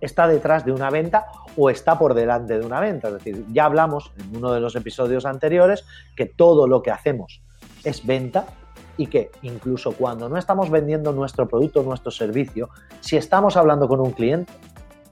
está 0.00 0.26
detrás 0.26 0.64
de 0.64 0.72
una 0.72 0.90
venta 0.90 1.26
o 1.56 1.70
está 1.70 1.98
por 1.98 2.14
delante 2.14 2.58
de 2.58 2.64
una 2.64 2.80
venta. 2.80 3.08
Es 3.08 3.14
decir, 3.14 3.44
ya 3.52 3.66
hablamos 3.66 4.12
en 4.18 4.36
uno 4.36 4.52
de 4.52 4.60
los 4.60 4.74
episodios 4.76 5.26
anteriores 5.26 5.84
que 6.16 6.26
todo 6.26 6.66
lo 6.66 6.82
que 6.82 6.90
hacemos 6.90 7.42
es 7.84 8.06
venta 8.06 8.46
y 8.96 9.06
que 9.06 9.30
incluso 9.42 9.92
cuando 9.92 10.28
no 10.28 10.36
estamos 10.36 10.70
vendiendo 10.70 11.12
nuestro 11.12 11.48
producto 11.48 11.82
nuestro 11.82 12.10
servicio, 12.10 12.70
si 13.00 13.16
estamos 13.16 13.56
hablando 13.56 13.88
con 13.88 14.00
un 14.00 14.12
cliente, 14.12 14.52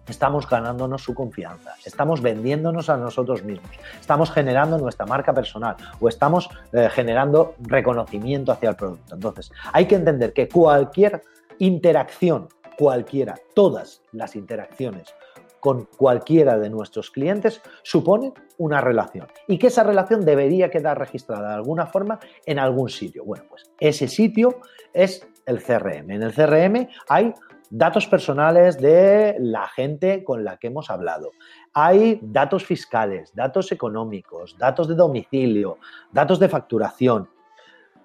estamos 0.07 0.49
ganándonos 0.49 1.03
su 1.03 1.15
confianza, 1.15 1.75
estamos 1.85 2.23
vendiéndonos 2.23 2.89
a 2.89 2.97
nosotros 2.97 3.45
mismos, 3.45 3.71
estamos 4.01 4.31
generando 4.31 4.79
nuestra 4.79 5.07
marca 5.07 5.33
personal 5.33 5.77
o 6.01 6.09
estamos 6.09 6.49
eh, 6.73 6.89
generando 6.91 7.55
reconocimiento 7.61 8.53
hacia 8.53 8.71
el 8.71 8.77
producto. 8.77 9.15
Entonces, 9.15 9.53
hay 9.73 9.87
que 9.87 9.95
entender 9.95 10.33
que 10.33 10.49
cualquier 10.49 11.23
interacción 11.59 12.49
cualquiera, 12.79 13.35
todas 13.55 14.03
las 14.13 14.37
interacciones 14.37 15.15
con 15.61 15.89
cualquiera 15.97 16.57
de 16.57 16.71
nuestros 16.71 17.11
clientes 17.11 17.61
suponen 17.83 18.33
una 18.59 18.81
relación 18.81 19.27
y 19.49 19.59
que 19.59 19.67
esa 19.67 19.83
relación 19.83 20.25
debería 20.25 20.71
quedar 20.71 20.99
registrada 20.99 21.49
de 21.49 21.55
alguna 21.55 21.87
forma 21.87 22.21
en 22.47 22.61
algún 22.61 22.89
sitio. 22.89 23.25
Bueno, 23.25 23.45
pues 23.49 23.71
ese 23.81 24.07
sitio 24.07 24.61
es 24.93 25.27
el 25.47 25.63
CRM. 25.63 26.13
En 26.13 26.23
el 26.23 26.33
CRM 26.33 26.89
hay 27.09 27.35
datos 27.71 28.07
personales 28.07 28.81
de 28.81 29.37
la 29.41 29.69
gente 29.69 30.23
con 30.25 30.45
la 30.45 30.57
que 30.57 30.69
hemos 30.69 30.91
hablado. 30.91 31.33
Hay 31.73 32.21
datos 32.23 32.65
fiscales, 32.65 33.35
datos 33.35 33.73
económicos, 33.73 34.57
datos 34.57 34.89
de 34.89 34.95
domicilio, 34.95 35.79
datos 36.13 36.39
de 36.39 36.49
facturación, 36.49 37.29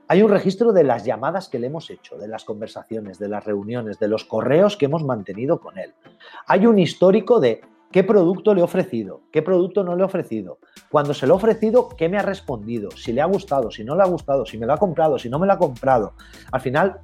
hay 0.07 0.21
un 0.21 0.29
registro 0.29 0.73
de 0.73 0.83
las 0.83 1.05
llamadas 1.05 1.49
que 1.49 1.59
le 1.59 1.67
hemos 1.67 1.89
hecho, 1.89 2.17
de 2.17 2.27
las 2.27 2.43
conversaciones, 2.43 3.19
de 3.19 3.29
las 3.29 3.43
reuniones, 3.45 3.99
de 3.99 4.07
los 4.07 4.25
correos 4.25 4.77
que 4.77 4.85
hemos 4.85 5.03
mantenido 5.03 5.59
con 5.59 5.77
él. 5.77 5.93
Hay 6.47 6.65
un 6.65 6.77
histórico 6.77 7.39
de 7.39 7.61
qué 7.91 8.03
producto 8.03 8.53
le 8.53 8.61
he 8.61 8.63
ofrecido, 8.63 9.21
qué 9.31 9.41
producto 9.41 9.83
no 9.83 9.95
le 9.95 10.01
he 10.01 10.05
ofrecido, 10.05 10.57
cuando 10.89 11.13
se 11.13 11.27
lo 11.27 11.35
he 11.35 11.37
ofrecido, 11.37 11.89
qué 11.89 12.09
me 12.09 12.17
ha 12.17 12.23
respondido, 12.23 12.91
si 12.91 13.13
le 13.13 13.21
ha 13.21 13.25
gustado, 13.25 13.71
si 13.71 13.83
no 13.83 13.95
le 13.95 14.03
ha 14.03 14.07
gustado, 14.07 14.45
si 14.45 14.57
me 14.57 14.65
lo 14.65 14.73
ha 14.73 14.77
comprado, 14.77 15.17
si 15.17 15.29
no 15.29 15.39
me 15.39 15.47
lo 15.47 15.53
ha 15.53 15.57
comprado. 15.57 16.13
Al 16.51 16.61
final, 16.61 16.99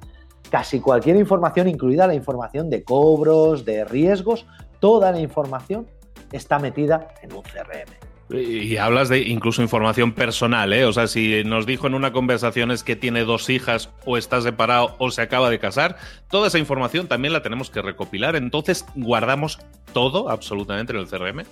casi 0.50 0.80
cualquier 0.80 1.16
información, 1.16 1.68
incluida 1.68 2.06
la 2.06 2.14
información 2.14 2.68
de 2.68 2.82
cobros, 2.82 3.64
de 3.64 3.84
riesgos, 3.84 4.46
toda 4.80 5.12
la 5.12 5.20
información 5.20 5.86
está 6.32 6.58
metida 6.58 7.08
en 7.22 7.32
un 7.32 7.42
CRM. 7.42 8.09
Y 8.32 8.76
hablas 8.76 9.08
de 9.08 9.20
incluso 9.20 9.62
información 9.62 10.12
personal, 10.12 10.72
¿eh? 10.72 10.84
O 10.84 10.92
sea, 10.92 11.08
si 11.08 11.42
nos 11.44 11.66
dijo 11.66 11.86
en 11.86 11.94
una 11.94 12.12
conversación 12.12 12.70
es 12.70 12.84
que 12.84 12.94
tiene 12.94 13.24
dos 13.24 13.50
hijas 13.50 13.90
o 14.04 14.16
está 14.16 14.40
separado 14.40 14.94
o 14.98 15.10
se 15.10 15.22
acaba 15.22 15.50
de 15.50 15.58
casar, 15.58 15.96
toda 16.28 16.46
esa 16.46 16.58
información 16.58 17.08
también 17.08 17.32
la 17.32 17.42
tenemos 17.42 17.70
que 17.70 17.82
recopilar. 17.82 18.36
Entonces, 18.36 18.84
guardamos 18.94 19.58
todo 19.92 20.30
absolutamente 20.30 20.92
en 20.92 21.00
el 21.00 21.08
CRM. 21.08 21.42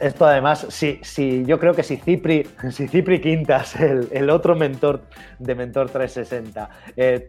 Esto 0.00 0.24
además, 0.24 0.66
si, 0.70 1.44
yo 1.44 1.58
creo 1.58 1.74
que 1.74 1.82
si 1.82 1.98
Cipri, 1.98 2.48
si 2.70 2.88
Cipri 2.88 3.20
Quintas, 3.20 3.76
el, 3.76 4.30
otro 4.30 4.56
mentor 4.56 5.02
de 5.38 5.54
Mentor 5.54 5.90
360, 5.90 6.70
eh, 6.96 7.28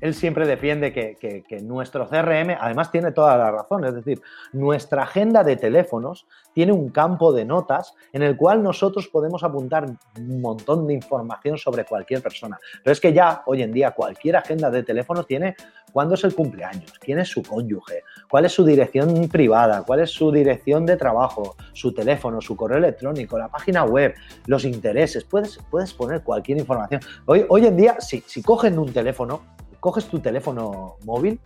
él 0.00 0.14
siempre 0.14 0.46
defiende 0.46 0.92
que, 0.92 1.16
que, 1.18 1.60
nuestro 1.60 2.08
CRM, 2.08 2.56
además 2.60 2.92
tiene 2.92 3.10
toda 3.10 3.36
la 3.36 3.50
razón, 3.50 3.84
es 3.84 3.94
decir, 3.94 4.22
nuestra 4.52 5.02
agenda 5.02 5.42
de 5.42 5.56
teléfonos 5.56 6.26
tiene 6.54 6.72
un 6.72 6.88
campo 6.88 7.32
de 7.32 7.44
notas 7.44 7.94
en 8.12 8.22
el 8.22 8.36
cual 8.36 8.62
nosotros 8.62 9.08
podemos 9.08 9.42
apuntar 9.42 9.84
un 10.18 10.40
montón 10.40 10.86
de 10.86 10.94
información 10.94 11.58
sobre 11.58 11.84
cualquier 11.84 12.22
persona. 12.22 12.58
Pero 12.82 12.92
es 12.92 13.00
que 13.00 13.12
ya 13.12 13.42
hoy 13.46 13.62
en 13.62 13.72
día 13.72 13.90
cualquier 13.90 14.36
agenda 14.36 14.70
de 14.70 14.82
teléfono 14.82 15.24
tiene 15.24 15.56
cuándo 15.92 16.14
es 16.14 16.24
el 16.24 16.34
cumpleaños, 16.34 16.92
quién 17.00 17.18
es 17.18 17.28
su 17.28 17.42
cónyuge, 17.42 18.02
cuál 18.30 18.44
es 18.44 18.52
su 18.52 18.64
dirección 18.64 19.28
privada, 19.28 19.82
cuál 19.82 20.00
es 20.00 20.10
su 20.10 20.30
dirección 20.30 20.86
de 20.86 20.96
trabajo, 20.96 21.56
su 21.72 21.92
teléfono, 21.92 22.40
su 22.40 22.56
correo 22.56 22.78
electrónico, 22.78 23.36
la 23.36 23.48
página 23.48 23.84
web, 23.84 24.14
los 24.46 24.64
intereses. 24.64 25.24
Puedes, 25.24 25.58
puedes 25.70 25.92
poner 25.92 26.22
cualquier 26.22 26.58
información. 26.58 27.00
Hoy, 27.26 27.44
hoy 27.48 27.66
en 27.66 27.76
día, 27.76 28.00
si, 28.00 28.22
si 28.26 28.42
cogen 28.42 28.78
un 28.78 28.92
teléfono, 28.92 29.42
coges 29.80 30.06
tu 30.06 30.20
teléfono 30.20 30.96
móvil, 31.04 31.40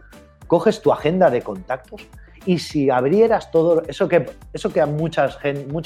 coges 0.47 0.81
tu 0.81 0.93
agenda 0.93 1.31
de 1.31 1.43
contactos 1.43 2.07
y 2.47 2.59
si 2.59 2.91
abrieras 2.91 3.51
todo 3.51 3.83
eso 3.87 4.09
que, 4.09 4.27
eso 4.53 4.73
que 4.73 4.81
a 4.81 4.87
mucha 4.87 5.29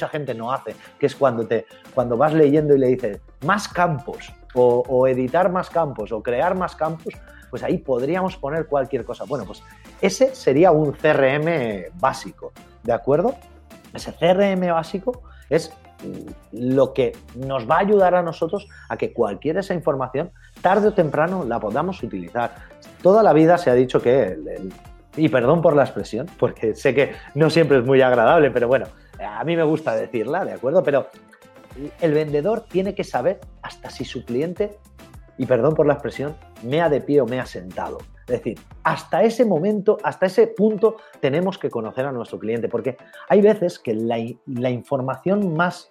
gente 0.07 0.33
no 0.33 0.51
hace, 0.51 0.75
que 0.99 1.05
es 1.05 1.15
cuando, 1.15 1.45
te, 1.45 1.65
cuando 1.93 2.17
vas 2.17 2.33
leyendo 2.33 2.75
y 2.75 2.79
le 2.79 2.87
dices 2.87 3.19
más 3.45 3.67
campos 3.67 4.33
o, 4.55 5.07
editar 5.07 5.51
más 5.51 5.69
campos 5.69 6.11
o 6.11 6.21
crear 6.21 6.55
más 6.55 6.75
campos, 6.75 7.13
pues 7.49 7.63
ahí 7.63 7.77
podríamos 7.77 8.37
poner 8.37 8.67
cualquier 8.67 9.05
cosa. 9.05 9.25
Bueno, 9.25 9.45
pues 9.45 9.63
ese 10.01 10.35
sería 10.35 10.71
un 10.71 10.91
CRM 10.91 11.91
básico, 11.99 12.51
¿de 12.83 12.93
acuerdo? 12.93 13.35
Ese 13.93 14.13
CRM 14.13 14.71
básico 14.71 15.23
es 15.49 15.71
lo 16.51 16.93
que 16.93 17.15
nos 17.35 17.69
va 17.69 17.77
a 17.77 17.79
ayudar 17.79 18.15
a 18.15 18.21
nosotros 18.21 18.67
a 18.89 18.97
que 18.97 19.13
cualquier 19.13 19.57
esa 19.57 19.73
información, 19.73 20.31
tarde 20.61 20.89
o 20.89 20.93
temprano, 20.93 21.45
la 21.45 21.59
podamos 21.59 22.01
utilizar. 22.03 22.55
Toda 23.01 23.23
la 23.23 23.33
vida 23.33 23.57
se 23.57 23.69
ha 23.69 23.73
dicho 23.73 24.01
que, 24.01 24.37
y 25.15 25.29
perdón 25.29 25.61
por 25.61 25.75
la 25.75 25.83
expresión, 25.83 26.27
porque 26.37 26.75
sé 26.75 26.93
que 26.93 27.13
no 27.35 27.49
siempre 27.49 27.77
es 27.77 27.85
muy 27.85 28.01
agradable, 28.01 28.51
pero 28.51 28.67
bueno, 28.67 28.85
a 29.19 29.43
mí 29.43 29.55
me 29.55 29.63
gusta 29.63 29.95
decirla, 29.95 30.45
¿de 30.45 30.53
acuerdo? 30.53 30.83
Pero 30.83 31.07
el 32.01 32.13
vendedor 32.13 32.65
tiene 32.67 32.95
que 32.95 33.03
saber 33.03 33.39
hasta 33.61 33.89
si 33.89 34.05
su 34.05 34.25
cliente 34.25 34.77
y 35.37 35.45
perdón 35.45 35.73
por 35.73 35.87
la 35.87 35.93
expresión, 35.93 36.35
mea 36.61 36.89
de 36.89 37.01
pie 37.01 37.21
o 37.21 37.25
mea 37.25 37.45
sentado. 37.45 37.97
Es 38.21 38.37
decir, 38.37 38.59
hasta 38.83 39.23
ese 39.23 39.45
momento, 39.45 39.97
hasta 40.03 40.27
ese 40.27 40.47
punto, 40.47 40.97
tenemos 41.19 41.57
que 41.57 41.69
conocer 41.69 42.05
a 42.05 42.11
nuestro 42.11 42.39
cliente, 42.39 42.69
porque 42.69 42.97
hay 43.27 43.41
veces 43.41 43.79
que 43.79 43.93
la, 43.93 44.17
la 44.45 44.69
información 44.69 45.55
más 45.55 45.89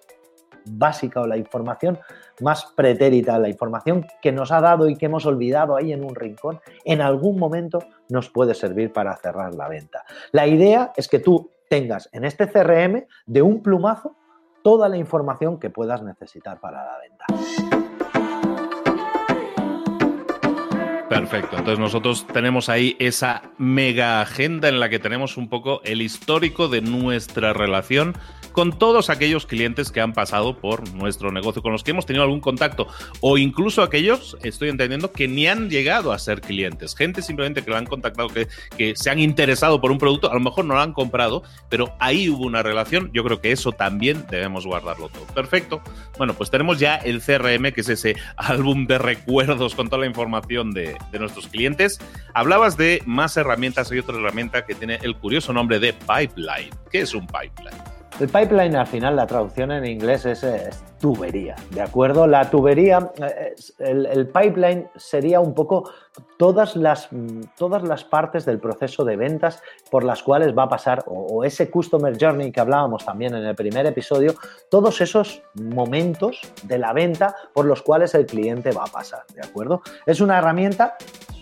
básica 0.65 1.21
o 1.21 1.27
la 1.27 1.37
información 1.37 1.99
más 2.41 2.65
pretérita, 2.75 3.37
la 3.39 3.49
información 3.49 4.05
que 4.21 4.31
nos 4.31 4.51
ha 4.51 4.61
dado 4.61 4.87
y 4.89 4.95
que 4.95 5.05
hemos 5.05 5.25
olvidado 5.25 5.75
ahí 5.75 5.93
en 5.93 6.03
un 6.03 6.15
rincón, 6.15 6.59
en 6.85 7.01
algún 7.01 7.37
momento 7.37 7.79
nos 8.09 8.29
puede 8.29 8.53
servir 8.53 8.91
para 8.91 9.15
cerrar 9.17 9.53
la 9.53 9.67
venta. 9.67 10.03
La 10.31 10.47
idea 10.47 10.91
es 10.95 11.07
que 11.07 11.19
tú 11.19 11.51
tengas 11.69 12.09
en 12.11 12.25
este 12.25 12.47
CRM 12.47 13.05
de 13.25 13.41
un 13.41 13.61
plumazo 13.61 14.15
toda 14.63 14.89
la 14.89 14.97
información 14.97 15.59
que 15.59 15.69
puedas 15.69 16.01
necesitar 16.03 16.59
para 16.59 16.83
la 16.83 16.97
venta. 16.99 17.82
Perfecto, 21.09 21.57
entonces 21.57 21.79
nosotros 21.79 22.25
tenemos 22.27 22.69
ahí 22.69 22.95
esa 22.99 23.43
mega 23.57 24.21
agenda 24.21 24.69
en 24.69 24.79
la 24.79 24.89
que 24.89 24.99
tenemos 24.99 25.37
un 25.37 25.49
poco 25.49 25.81
el 25.83 26.01
histórico 26.01 26.69
de 26.69 26.81
nuestra 26.81 27.53
relación 27.53 28.15
con 28.53 28.77
todos 28.77 29.09
aquellos 29.09 29.45
clientes 29.45 29.91
que 29.91 29.99
han 29.99 30.13
pasado 30.13 30.57
por 30.57 30.93
nuestro 30.93 31.31
negocio, 31.31 31.61
con 31.61 31.73
los 31.73 31.83
que 31.83 31.91
hemos 31.91 32.05
tenido 32.05 32.23
algún 32.23 32.39
contacto, 32.39 32.87
o 33.19 33.37
incluso 33.37 33.81
aquellos, 33.81 34.37
estoy 34.43 34.69
entendiendo, 34.69 35.11
que 35.11 35.27
ni 35.27 35.47
han 35.47 35.69
llegado 35.69 36.13
a 36.13 36.19
ser 36.19 36.39
clientes. 36.39 36.95
Gente 36.95 37.21
simplemente 37.21 37.63
que 37.63 37.71
lo 37.71 37.77
han 37.77 37.85
contactado, 37.85 38.29
que, 38.29 38.47
que 38.77 38.95
se 38.95 39.09
han 39.09 39.19
interesado 39.19 39.81
por 39.81 39.91
un 39.91 39.97
producto, 39.97 40.31
a 40.31 40.35
lo 40.35 40.39
mejor 40.39 40.65
no 40.65 40.75
lo 40.75 40.81
han 40.81 40.93
comprado, 40.93 41.43
pero 41.67 41.95
ahí 41.99 42.29
hubo 42.29 42.45
una 42.45 42.63
relación. 42.63 43.09
Yo 43.11 43.23
creo 43.23 43.41
que 43.41 43.51
eso 43.51 43.71
también 43.71 44.25
debemos 44.29 44.65
guardarlo 44.65 45.09
todo. 45.09 45.25
Perfecto. 45.33 45.81
Bueno, 46.17 46.35
pues 46.35 46.51
tenemos 46.51 46.79
ya 46.79 46.95
el 46.95 47.21
CRM, 47.21 47.71
que 47.71 47.81
es 47.81 47.89
ese 47.89 48.15
álbum 48.37 48.85
de 48.85 48.99
recuerdos 48.99 49.73
con 49.73 49.89
toda 49.89 50.01
la 50.01 50.07
información 50.07 50.71
de, 50.71 50.95
de 51.11 51.19
nuestros 51.19 51.47
clientes. 51.47 51.99
Hablabas 52.33 52.77
de 52.77 53.01
más 53.05 53.37
herramientas, 53.37 53.91
hay 53.91 53.99
otra 53.99 54.17
herramienta 54.17 54.65
que 54.65 54.75
tiene 54.75 54.99
el 55.01 55.15
curioso 55.15 55.53
nombre 55.53 55.79
de 55.79 55.93
Pipeline. 55.93 56.71
¿Qué 56.91 57.01
es 57.01 57.13
un 57.13 57.27
pipeline? 57.27 57.81
El 58.19 58.29
pipeline 58.29 58.75
al 58.75 58.85
final, 58.85 59.15
la 59.15 59.25
traducción 59.25 59.71
en 59.71 59.85
inglés 59.85 60.25
es, 60.25 60.45
tubería, 60.99 61.55
¿de 61.71 61.81
acuerdo? 61.81 62.27
La 62.27 62.49
tubería, 62.49 63.11
el, 63.79 64.27
pipeline 64.27 64.87
sería 64.95 65.39
un 65.39 65.55
poco 65.55 65.89
todas 66.37 66.75
las, 66.75 67.09
todas 67.57 67.81
las 67.83 68.03
partes 68.03 68.45
del 68.45 68.59
proceso 68.59 69.03
de 69.03 69.15
ventas 69.15 69.61
por 69.89 70.03
las 70.03 70.21
cuales 70.21 70.55
va 70.55 70.63
a 70.63 70.69
pasar, 70.69 71.03
o, 71.07 71.43
ese 71.43 71.71
customer 71.71 72.15
journey 72.17 72.51
que 72.51 72.61
hablábamos 72.61 73.03
también 73.03 73.33
en 73.33 73.45
el 73.45 73.55
primer 73.55 73.87
episodio, 73.87 74.35
todos 74.69 75.01
esos 75.01 75.41
momentos 75.55 76.39
de 76.63 76.77
la 76.77 76.93
venta 76.93 77.35
por 77.51 77.65
los 77.65 77.81
cuales 77.81 78.13
el 78.13 78.27
cliente 78.27 78.71
va 78.71 78.83
a 78.83 78.91
pasar, 78.91 79.23
¿de 79.33 79.41
acuerdo? 79.41 79.81
Es 80.05 80.21
una 80.21 80.37
herramienta 80.37 80.97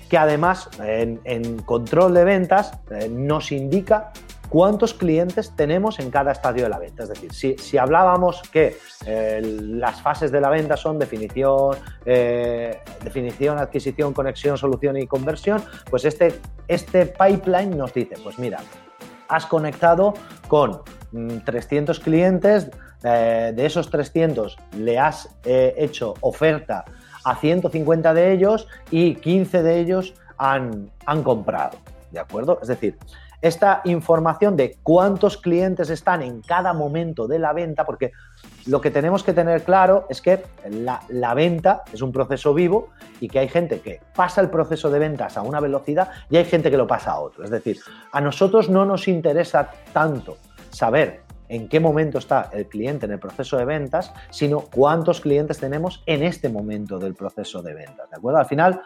que 0.09 0.17
además 0.17 0.69
en, 0.79 1.59
control 1.63 2.13
de 2.13 2.23
ventas 2.23 2.79
eh, 2.89 3.07
nos 3.09 3.51
indica 3.51 4.11
cuántos 4.51 4.93
clientes 4.93 5.55
tenemos 5.55 5.97
en 5.99 6.11
cada 6.11 6.33
estadio 6.33 6.63
de 6.63 6.69
la 6.69 6.77
venta. 6.77 7.03
Es 7.03 7.09
decir, 7.09 7.57
si, 7.57 7.77
hablábamos 7.77 8.41
que 8.51 8.77
eh, 9.05 9.39
las 9.41 10.01
fases 10.01 10.29
de 10.29 10.41
la 10.41 10.49
venta 10.49 10.75
son 10.75 10.99
definición, 10.99 11.77
eh, 12.05 12.81
definición, 13.01 13.59
adquisición, 13.59 14.11
conexión, 14.13 14.57
solución 14.57 14.97
y 14.97 15.07
conversión, 15.07 15.63
pues 15.89 16.03
este, 16.03 16.41
este 16.67 17.05
pipeline 17.05 17.77
nos 17.77 17.93
dice, 17.93 18.17
pues 18.21 18.37
mira, 18.39 18.59
has 19.29 19.45
conectado 19.45 20.15
con 20.49 20.81
300 21.45 21.97
mm, 21.97 22.03
clientes, 22.03 22.69
eh, 23.05 23.53
de 23.55 23.65
esos 23.65 23.89
300 23.89 24.57
le 24.77 24.99
has 24.99 25.29
hecho 25.45 26.15
oferta 26.19 26.83
a 27.23 27.37
150 27.37 28.13
de 28.13 28.33
ellos 28.33 28.67
y 28.91 29.15
15 29.15 29.63
de 29.63 29.79
ellos 29.79 30.13
han, 30.37 30.91
han 31.05 31.23
comprado. 31.23 31.77
¿De 32.11 32.19
acuerdo? 32.19 32.59
Es 32.61 32.67
decir, 32.67 32.97
esta 33.41 33.81
información 33.85 34.55
de 34.55 34.77
cuántos 34.83 35.37
clientes 35.37 35.89
están 35.89 36.21
en 36.21 36.41
cada 36.41 36.73
momento 36.73 37.27
de 37.27 37.39
la 37.39 37.53
venta, 37.53 37.85
porque 37.85 38.11
lo 38.67 38.81
que 38.81 38.91
tenemos 38.91 39.23
que 39.23 39.33
tener 39.33 39.63
claro 39.63 40.05
es 40.09 40.21
que 40.21 40.43
la, 40.69 41.33
venta 41.33 41.83
es 41.91 42.01
un 42.01 42.11
proceso 42.11 42.53
vivo 42.53 42.89
y 43.19 43.27
que 43.27 43.39
hay 43.39 43.47
gente 43.47 43.79
que 43.79 43.99
pasa 44.15 44.41
el 44.41 44.49
proceso 44.49 44.91
de 44.91 44.99
ventas 44.99 45.37
a 45.37 45.41
una 45.41 45.59
velocidad 45.59 46.11
y 46.29 46.37
hay 46.37 46.45
gente 46.45 46.69
que 46.69 46.77
lo 46.77 46.85
pasa 46.85 47.11
a 47.11 47.19
otro. 47.19 47.43
Es 47.43 47.49
decir, 47.49 47.79
a 48.11 48.21
nosotros 48.21 48.69
no 48.69 48.85
nos 48.85 49.07
interesa 49.07 49.71
tanto 49.93 50.37
saber 50.69 51.21
en 51.49 51.67
qué 51.67 51.79
momento 51.79 52.19
está 52.19 52.49
el 52.53 52.67
cliente 52.67 53.07
en 53.07 53.11
el 53.11 53.19
proceso 53.19 53.57
de 53.57 53.65
ventas, 53.65 54.13
sino 54.29 54.61
cuántos 54.61 55.19
clientes 55.19 55.59
tenemos 55.59 56.01
en 56.05 56.23
este 56.23 56.47
momento 56.47 56.97
del 56.97 57.13
proceso 57.13 57.61
de 57.61 57.73
ventas. 57.73 58.09
¿De 58.09 58.15
acuerdo? 58.15 58.39
Al 58.39 58.45
final, 58.45 58.81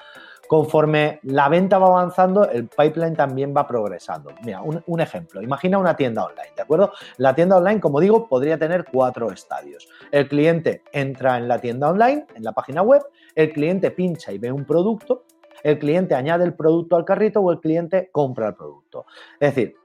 Conforme 0.48 1.20
la 1.24 1.50
venta 1.50 1.78
va 1.80 1.88
avanzando, 1.88 2.50
el 2.50 2.68
pipeline 2.68 3.16
también 3.16 3.54
va 3.56 3.68
progresando. 3.68 4.32
Mira, 4.44 4.62
un, 4.62 5.00
ejemplo. 5.02 5.42
Imagina 5.42 5.78
una 5.78 5.96
tienda 5.96 6.26
online, 6.26 6.52
¿de 6.56 6.62
acuerdo? 6.62 6.92
La 7.18 7.34
tienda 7.34 7.58
online, 7.58 7.80
como 7.80 8.00
digo, 8.00 8.28
podría 8.28 8.58
tener 8.58 8.86
cuatro 8.86 9.32
estadios. 9.32 9.88
El 10.12 10.28
cliente 10.28 10.84
entra 10.92 11.38
en 11.38 11.48
la 11.48 11.60
tienda 11.60 11.90
online, 11.90 12.28
en 12.36 12.44
la 12.44 12.52
página 12.52 12.82
web, 12.82 13.02
el 13.34 13.52
cliente 13.54 13.92
pincha 13.92 14.32
y 14.32 14.38
ve 14.38 14.52
un 14.52 14.66
producto, 14.66 15.24
el 15.64 15.80
cliente 15.80 16.14
añade 16.14 16.46
el 16.46 16.54
producto 16.54 16.96
al 16.96 17.06
carrito 17.06 17.42
o 17.42 17.52
el 17.52 17.60
cliente 17.60 18.10
compra 18.12 18.50
el 18.50 18.56
producto. 18.56 19.06
Es 19.40 19.56
decir, 19.56 19.76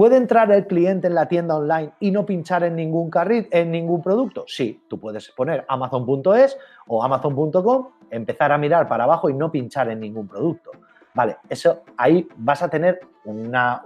¿Puede 0.00 0.16
entrar 0.16 0.50
el 0.50 0.66
cliente 0.66 1.08
en 1.08 1.14
la 1.14 1.28
tienda 1.28 1.56
online 1.56 1.92
y 2.00 2.10
no 2.10 2.24
pinchar 2.24 2.64
en 2.64 2.74
ningún 2.74 3.10
carrito, 3.10 3.50
en 3.52 3.70
ningún 3.70 4.02
producto? 4.02 4.44
Sí, 4.46 4.82
tú 4.88 4.98
puedes 4.98 5.30
poner 5.32 5.66
amazon.es 5.68 6.56
o 6.86 7.04
amazon.com, 7.04 7.88
empezar 8.10 8.52
a 8.52 8.58
mirar 8.58 8.88
para 8.88 9.04
abajo 9.04 9.30
y 9.30 9.34
no 9.34 9.50
pinchar 9.50 9.90
en 9.90 10.00
ningún 10.00 10.28
producto. 10.28 10.70
Vale, 11.12 11.38
eso 11.48 11.82
ahí 11.96 12.28
vas 12.36 12.62
a 12.62 12.68
tener 12.68 13.00
una, 13.24 13.82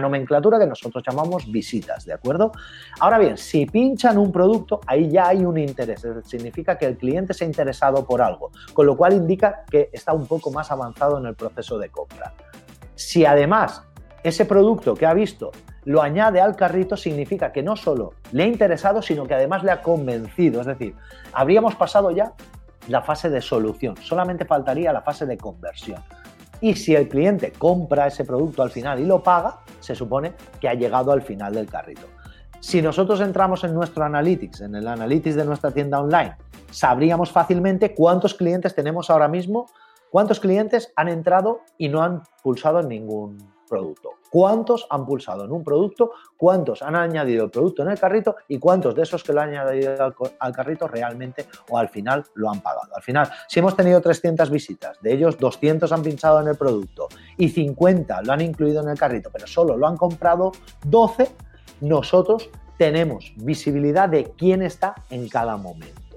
nomenclatura 0.00 0.58
que 0.58 0.66
nosotros 0.66 1.04
llamamos 1.06 1.50
visitas, 1.50 2.04
¿de 2.04 2.14
acuerdo? 2.14 2.52
Ahora 3.00 3.18
bien, 3.18 3.36
si 3.36 3.66
pinchan 3.66 4.16
un 4.18 4.32
producto, 4.32 4.80
ahí 4.86 5.10
ya 5.10 5.28
hay 5.28 5.44
un 5.44 5.58
interés, 5.58 6.06
significa 6.24 6.76
que 6.78 6.86
el 6.86 6.96
cliente 6.96 7.34
se 7.34 7.44
ha 7.44 7.46
interesado 7.46 8.04
por 8.04 8.22
algo, 8.22 8.50
con 8.72 8.86
lo 8.86 8.96
cual 8.96 9.12
indica 9.12 9.64
que 9.70 9.90
está 9.92 10.12
un 10.12 10.26
poco 10.26 10.50
más 10.50 10.70
avanzado 10.70 11.18
en 11.18 11.26
el 11.26 11.34
proceso 11.34 11.78
de 11.78 11.90
compra. 11.90 12.32
Si 12.94 13.24
además 13.24 13.84
ese 14.22 14.44
producto 14.44 14.94
que 14.94 15.06
ha 15.06 15.14
visto 15.14 15.52
lo 15.84 16.02
añade 16.02 16.40
al 16.40 16.56
carrito, 16.56 16.96
significa 16.96 17.52
que 17.52 17.62
no 17.62 17.76
solo 17.76 18.12
le 18.32 18.42
ha 18.42 18.46
interesado, 18.46 19.00
sino 19.00 19.26
que 19.26 19.34
además 19.34 19.62
le 19.62 19.70
ha 19.70 19.80
convencido. 19.80 20.60
Es 20.60 20.66
decir, 20.66 20.94
habríamos 21.32 21.76
pasado 21.76 22.10
ya 22.10 22.34
la 22.88 23.02
fase 23.02 23.30
de 23.30 23.40
solución, 23.40 23.96
solamente 23.98 24.44
faltaría 24.44 24.92
la 24.92 25.02
fase 25.02 25.26
de 25.26 25.38
conversión. 25.38 26.02
Y 26.60 26.74
si 26.74 26.94
el 26.94 27.08
cliente 27.08 27.52
compra 27.52 28.08
ese 28.08 28.24
producto 28.24 28.62
al 28.62 28.70
final 28.70 28.98
y 28.98 29.06
lo 29.06 29.22
paga, 29.22 29.60
se 29.80 29.94
supone 29.94 30.34
que 30.60 30.68
ha 30.68 30.74
llegado 30.74 31.12
al 31.12 31.22
final 31.22 31.54
del 31.54 31.68
carrito. 31.68 32.06
Si 32.60 32.82
nosotros 32.82 33.20
entramos 33.20 33.62
en 33.62 33.74
nuestro 33.74 34.04
Analytics, 34.04 34.62
en 34.62 34.74
el 34.74 34.88
Analytics 34.88 35.36
de 35.36 35.44
nuestra 35.44 35.70
tienda 35.70 36.00
online, 36.00 36.36
sabríamos 36.70 37.30
fácilmente 37.30 37.94
cuántos 37.94 38.34
clientes 38.34 38.74
tenemos 38.74 39.10
ahora 39.10 39.28
mismo, 39.28 39.66
cuántos 40.10 40.40
clientes 40.40 40.92
han 40.96 41.08
entrado 41.08 41.60
y 41.76 41.88
no 41.88 42.02
han 42.02 42.22
pulsado 42.42 42.82
ningún 42.82 43.38
producto. 43.68 44.10
¿Cuántos 44.30 44.86
han 44.90 45.06
pulsado 45.06 45.44
en 45.44 45.52
un 45.52 45.62
producto? 45.62 46.12
¿Cuántos 46.36 46.82
han 46.82 46.96
añadido 46.96 47.44
el 47.44 47.50
producto 47.50 47.82
en 47.82 47.90
el 47.90 47.98
carrito? 47.98 48.36
¿Y 48.48 48.58
cuántos 48.58 48.94
de 48.94 49.02
esos 49.02 49.22
que 49.22 49.32
lo 49.32 49.40
han 49.40 49.50
añadido 49.50 50.14
al, 50.38 50.52
carrito 50.52 50.88
realmente 50.88 51.46
o 51.68 51.78
al 51.78 51.88
final 51.88 52.24
lo 52.34 52.50
han 52.50 52.60
pagado? 52.60 52.94
Al 52.94 53.02
final, 53.02 53.30
si 53.46 53.60
hemos 53.60 53.76
tenido 53.76 54.00
300 54.00 54.50
visitas, 54.50 55.00
de 55.00 55.12
ellos 55.12 55.38
200 55.38 55.90
han 55.92 56.02
pinchado 56.02 56.40
en 56.40 56.48
el 56.48 56.56
producto 56.56 57.08
y 57.36 57.48
50 57.48 58.22
lo 58.22 58.32
han 58.32 58.40
incluido 58.40 58.82
en 58.82 58.88
el 58.88 58.98
carrito, 58.98 59.30
pero 59.32 59.46
solo 59.46 59.76
lo 59.76 59.86
han 59.86 59.96
comprado 59.96 60.52
12, 60.84 61.30
nosotros 61.80 62.50
tenemos 62.76 63.32
visibilidad 63.36 64.08
de 64.08 64.32
quién 64.36 64.62
está 64.62 64.94
en 65.10 65.28
cada 65.28 65.56
momento 65.56 66.07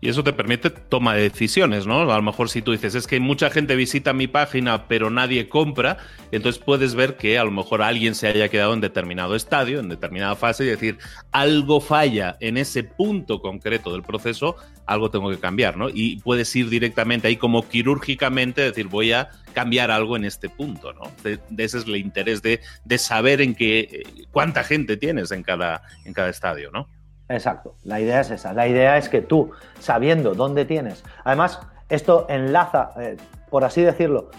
y 0.00 0.08
eso 0.08 0.22
te 0.22 0.32
permite 0.32 0.70
toma 0.70 1.14
de 1.14 1.22
decisiones, 1.22 1.86
¿no? 1.86 2.10
A 2.10 2.16
lo 2.16 2.22
mejor 2.22 2.50
si 2.50 2.62
tú 2.62 2.72
dices, 2.72 2.94
es 2.94 3.06
que 3.06 3.18
mucha 3.18 3.50
gente 3.50 3.76
visita 3.76 4.12
mi 4.12 4.26
página 4.26 4.88
pero 4.88 5.10
nadie 5.10 5.48
compra, 5.48 5.98
entonces 6.32 6.62
puedes 6.62 6.94
ver 6.94 7.16
que 7.16 7.38
a 7.38 7.44
lo 7.44 7.50
mejor 7.50 7.82
alguien 7.82 8.14
se 8.14 8.28
haya 8.28 8.48
quedado 8.48 8.74
en 8.74 8.80
determinado 8.80 9.34
estadio, 9.34 9.80
en 9.80 9.88
determinada 9.88 10.36
fase 10.36 10.64
y 10.64 10.68
decir, 10.68 10.98
algo 11.32 11.80
falla 11.80 12.36
en 12.40 12.58
ese 12.58 12.84
punto 12.84 13.40
concreto 13.40 13.92
del 13.92 14.02
proceso, 14.02 14.56
algo 14.86 15.10
tengo 15.10 15.30
que 15.30 15.38
cambiar, 15.38 15.76
¿no? 15.76 15.88
Y 15.88 16.16
puedes 16.20 16.54
ir 16.54 16.68
directamente 16.68 17.28
ahí 17.28 17.36
como 17.36 17.66
quirúrgicamente, 17.66 18.62
decir, 18.62 18.88
voy 18.88 19.12
a 19.12 19.30
cambiar 19.54 19.90
algo 19.90 20.16
en 20.16 20.26
este 20.26 20.50
punto, 20.50 20.92
¿no? 20.92 21.10
De, 21.22 21.40
ese 21.56 21.78
es 21.78 21.86
el 21.86 21.96
interés 21.96 22.42
de, 22.42 22.60
de 22.84 22.98
saber 22.98 23.40
en 23.40 23.54
qué, 23.54 23.80
eh, 23.80 24.02
cuánta 24.30 24.62
gente 24.62 24.96
tienes 24.98 25.32
en 25.32 25.42
cada, 25.42 25.82
en 26.04 26.12
cada 26.12 26.28
estadio, 26.28 26.70
¿no? 26.70 26.86
Exacto, 27.28 27.74
la 27.84 28.00
idea 28.00 28.20
es 28.20 28.30
esa. 28.30 28.52
La 28.52 28.68
idea 28.68 28.96
es 28.96 29.08
que 29.08 29.20
tú, 29.20 29.50
sabiendo 29.80 30.34
dónde 30.34 30.64
tienes, 30.64 31.04
además, 31.24 31.60
esto 31.88 32.26
enlaza, 32.28 32.90
eh, 33.00 33.16
por 33.50 33.64
así 33.64 33.82
decirlo, 33.82 34.30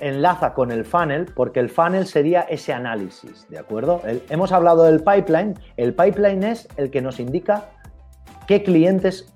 enlaza 0.00 0.54
con 0.54 0.70
el 0.70 0.84
funnel, 0.84 1.26
porque 1.34 1.60
el 1.60 1.68
funnel 1.68 2.06
sería 2.06 2.42
ese 2.42 2.72
análisis, 2.72 3.48
¿de 3.48 3.58
acuerdo? 3.58 4.02
hemos 4.28 4.52
hablado 4.52 4.84
del 4.84 5.02
pipeline, 5.02 5.54
el 5.76 5.94
pipeline 5.94 6.44
es 6.44 6.68
el 6.76 6.90
que 6.90 7.00
nos 7.00 7.18
indica 7.18 7.70
qué 8.46 8.62
clientes, 8.62 9.32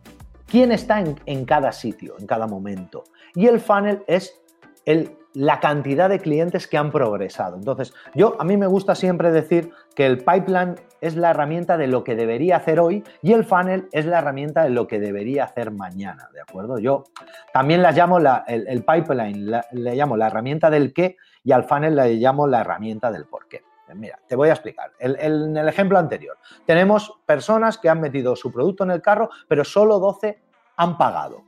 quién 0.47 0.71
está 0.73 1.01
en, 1.01 1.19
en 1.27 1.45
cada 1.45 1.73
sitio, 1.73 2.17
en 2.19 2.27
cada 2.27 2.47
momento. 2.47 3.05
Y 3.35 3.47
el 3.47 3.61
funnel 3.61 4.03
es 4.07 4.41
el 4.85 5.17
la 5.33 5.61
cantidad 5.61 6.09
de 6.09 6.19
clientes 6.19 6.67
que 6.67 6.77
han 6.77 6.91
progresado. 6.91 7.57
Entonces, 7.57 7.95
yo 8.15 8.37
a 8.39 8.45
mí 8.45 8.57
me 8.57 8.67
gusta 8.67 8.95
siempre 8.95 9.31
decir 9.31 9.71
que 9.95 10.07
el 10.07 10.19
pipeline 10.19 10.75
es 11.01 11.17
la 11.17 11.31
herramienta 11.31 11.77
de 11.77 11.87
lo 11.87 12.05
que 12.05 12.17
debería 12.17 12.57
hacer 12.57 12.81
hoy 12.81 13.05
y 13.23 13.33
el 13.33 13.45
funnel 13.45 13.89
es 13.93 14.07
la 14.07 14.19
herramienta 14.19 14.65
de 14.65 14.71
lo 14.71 14.87
que 14.87 14.99
debería 14.99 15.45
hacer 15.45 15.71
mañana, 15.71 16.29
¿de 16.33 16.41
acuerdo? 16.41 16.79
Yo 16.79 17.05
también 17.53 17.83
la 17.83 17.93
llamo 17.93 18.19
el, 18.19 18.85
pipeline, 18.85 19.63
le 19.73 19.95
llamo 19.95 20.17
la 20.17 20.27
herramienta 20.27 20.69
del 20.69 20.93
qué 20.93 21.17
y 21.45 21.53
al 21.53 21.65
funnel 21.65 21.97
le 21.97 22.15
llamo 22.15 22.47
la 22.47 22.61
herramienta 22.61 23.11
del 23.11 23.27
por 23.27 23.49
qué. 23.49 23.63
Mira, 23.95 24.21
te 24.29 24.37
voy 24.37 24.49
a 24.51 24.53
explicar. 24.53 24.93
en 25.01 25.57
el 25.57 25.69
ejemplo 25.69 25.99
anterior, 25.99 26.39
tenemos 26.65 27.21
personas 27.27 27.77
que 27.77 27.89
han 27.89 28.01
metido 28.01 28.37
su 28.37 28.53
producto 28.53 28.85
en 28.85 28.93
el 28.93 29.03
carro, 29.03 29.31
pero 29.49 29.65
solo 29.65 29.99
12 29.99 30.41
han 30.77 30.97
pagado. 30.97 31.43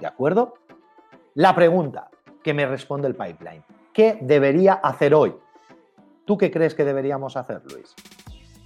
¿De 0.00 0.06
acuerdo? 0.08 0.54
La 1.34 1.54
pregunta, 1.54 2.10
que 2.44 2.54
me 2.54 2.66
responde 2.66 3.08
el 3.08 3.16
pipeline. 3.16 3.64
¿Qué 3.92 4.18
debería 4.20 4.74
hacer 4.74 5.14
hoy? 5.14 5.34
¿Tú 6.24 6.38
qué 6.38 6.50
crees 6.50 6.74
que 6.74 6.84
deberíamos 6.84 7.36
hacer, 7.36 7.62
Luis? 7.72 7.94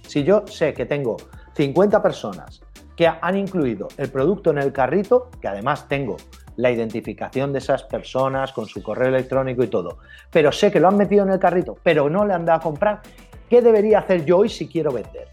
Si 0.01 0.23
yo 0.23 0.45
sé 0.45 0.73
que 0.73 0.85
tengo 0.85 1.17
50 1.55 2.01
personas 2.03 2.61
que 2.95 3.07
han 3.07 3.37
incluido 3.37 3.87
el 3.97 4.11
producto 4.11 4.51
en 4.51 4.57
el 4.57 4.73
carrito, 4.73 5.29
que 5.41 5.47
además 5.47 5.87
tengo 5.87 6.17
la 6.57 6.71
identificación 6.71 7.53
de 7.53 7.59
esas 7.59 7.83
personas 7.83 8.51
con 8.51 8.65
su 8.65 8.83
correo 8.83 9.07
electrónico 9.07 9.63
y 9.63 9.67
todo, 9.67 9.99
pero 10.29 10.51
sé 10.51 10.71
que 10.71 10.81
lo 10.81 10.89
han 10.89 10.97
metido 10.97 11.23
en 11.23 11.31
el 11.31 11.39
carrito, 11.39 11.77
pero 11.81 12.09
no 12.09 12.25
le 12.25 12.33
han 12.33 12.45
dado 12.45 12.59
a 12.59 12.61
comprar, 12.61 13.01
¿qué 13.49 13.61
debería 13.61 13.99
hacer 13.99 14.25
yo 14.25 14.39
hoy 14.39 14.49
si 14.49 14.67
quiero 14.67 14.91
vender? 14.91 15.29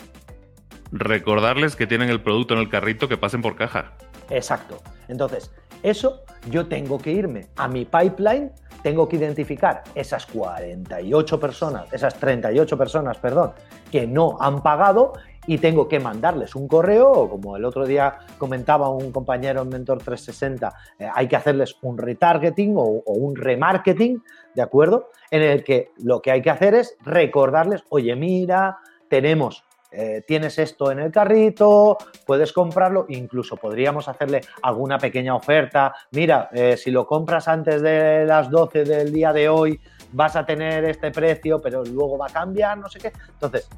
Recordarles 0.92 1.74
que 1.74 1.88
tienen 1.88 2.10
el 2.10 2.22
producto 2.22 2.54
en 2.54 2.60
el 2.60 2.68
carrito 2.68 3.08
que 3.08 3.16
pasen 3.16 3.42
por 3.42 3.56
caja. 3.56 3.94
Exacto. 4.30 4.78
Entonces, 5.08 5.50
eso 5.82 6.22
yo 6.50 6.66
tengo 6.66 6.98
que 6.98 7.10
irme 7.12 7.46
a 7.56 7.68
mi 7.68 7.84
pipeline, 7.84 8.52
tengo 8.82 9.08
que 9.08 9.16
identificar 9.16 9.82
esas 9.94 10.26
48 10.26 11.40
personas, 11.40 11.92
esas 11.92 12.14
38 12.14 12.78
personas, 12.78 13.18
perdón, 13.18 13.52
que 13.90 14.06
no 14.06 14.36
han 14.40 14.62
pagado 14.62 15.14
y 15.46 15.58
tengo 15.58 15.88
que 15.88 16.00
mandarles 16.00 16.54
un 16.54 16.68
correo, 16.68 17.10
o 17.10 17.28
como 17.28 17.56
el 17.56 17.64
otro 17.64 17.86
día 17.86 18.18
comentaba 18.38 18.88
un 18.88 19.12
compañero 19.12 19.62
en 19.62 19.68
Mentor 19.68 19.98
360, 19.98 20.72
eh, 20.98 21.08
hay 21.12 21.28
que 21.28 21.36
hacerles 21.36 21.76
un 21.82 21.98
retargeting 21.98 22.76
o, 22.76 22.82
o, 22.82 23.12
un 23.14 23.36
remarketing, 23.36 24.22
¿de 24.54 24.62
acuerdo? 24.62 25.10
En 25.30 25.42
el 25.42 25.62
que 25.62 25.90
lo 25.98 26.20
que 26.20 26.32
hay 26.32 26.42
que 26.42 26.50
hacer 26.50 26.74
es 26.74 26.96
recordarles, 27.04 27.84
oye, 27.90 28.14
mira, 28.16 28.78
tenemos 29.08 29.65
eh, 29.90 30.22
tienes 30.26 30.58
esto 30.58 30.90
en 30.90 30.98
el 30.98 31.12
carrito, 31.12 31.96
puedes 32.26 32.52
comprarlo, 32.52 33.06
incluso 33.08 33.56
podríamos 33.56 34.08
hacerle 34.08 34.40
alguna 34.62 34.98
pequeña 34.98 35.34
oferta. 35.34 35.94
Mira, 36.12 36.48
eh, 36.52 36.76
si 36.76 36.90
lo 36.90 37.06
compras 37.06 37.48
antes 37.48 37.82
de 37.82 38.24
las 38.26 38.50
12 38.50 38.84
del 38.84 39.12
día 39.12 39.32
de 39.32 39.48
hoy, 39.48 39.80
vas 40.12 40.36
a 40.36 40.44
tener 40.44 40.84
este 40.84 41.10
precio, 41.10 41.60
pero 41.60 41.84
luego 41.84 42.18
va 42.18 42.26
a 42.26 42.32
cambiar, 42.32 42.78
no 42.78 42.88
sé 42.88 42.98
qué. 42.98 43.12
Entonces, 43.32 43.68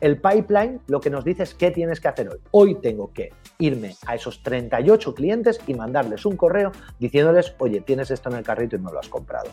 el 0.00 0.18
pipeline 0.18 0.80
lo 0.86 1.00
que 1.00 1.10
nos 1.10 1.24
dice 1.24 1.42
es 1.42 1.54
qué 1.54 1.70
tienes 1.70 2.00
que 2.00 2.08
hacer 2.08 2.28
hoy. 2.28 2.38
Hoy 2.52 2.74
tengo 2.80 3.12
que 3.12 3.32
irme 3.58 3.94
a 4.06 4.14
esos 4.14 4.42
38 4.42 5.14
clientes 5.14 5.60
y 5.66 5.74
mandarles 5.74 6.24
un 6.24 6.36
correo 6.36 6.72
diciéndoles, 6.98 7.54
oye, 7.58 7.80
tienes 7.82 8.10
esto 8.10 8.30
en 8.30 8.36
el 8.36 8.44
carrito 8.44 8.76
y 8.76 8.78
no 8.78 8.92
lo 8.92 8.98
has 8.98 9.08
comprado. 9.08 9.50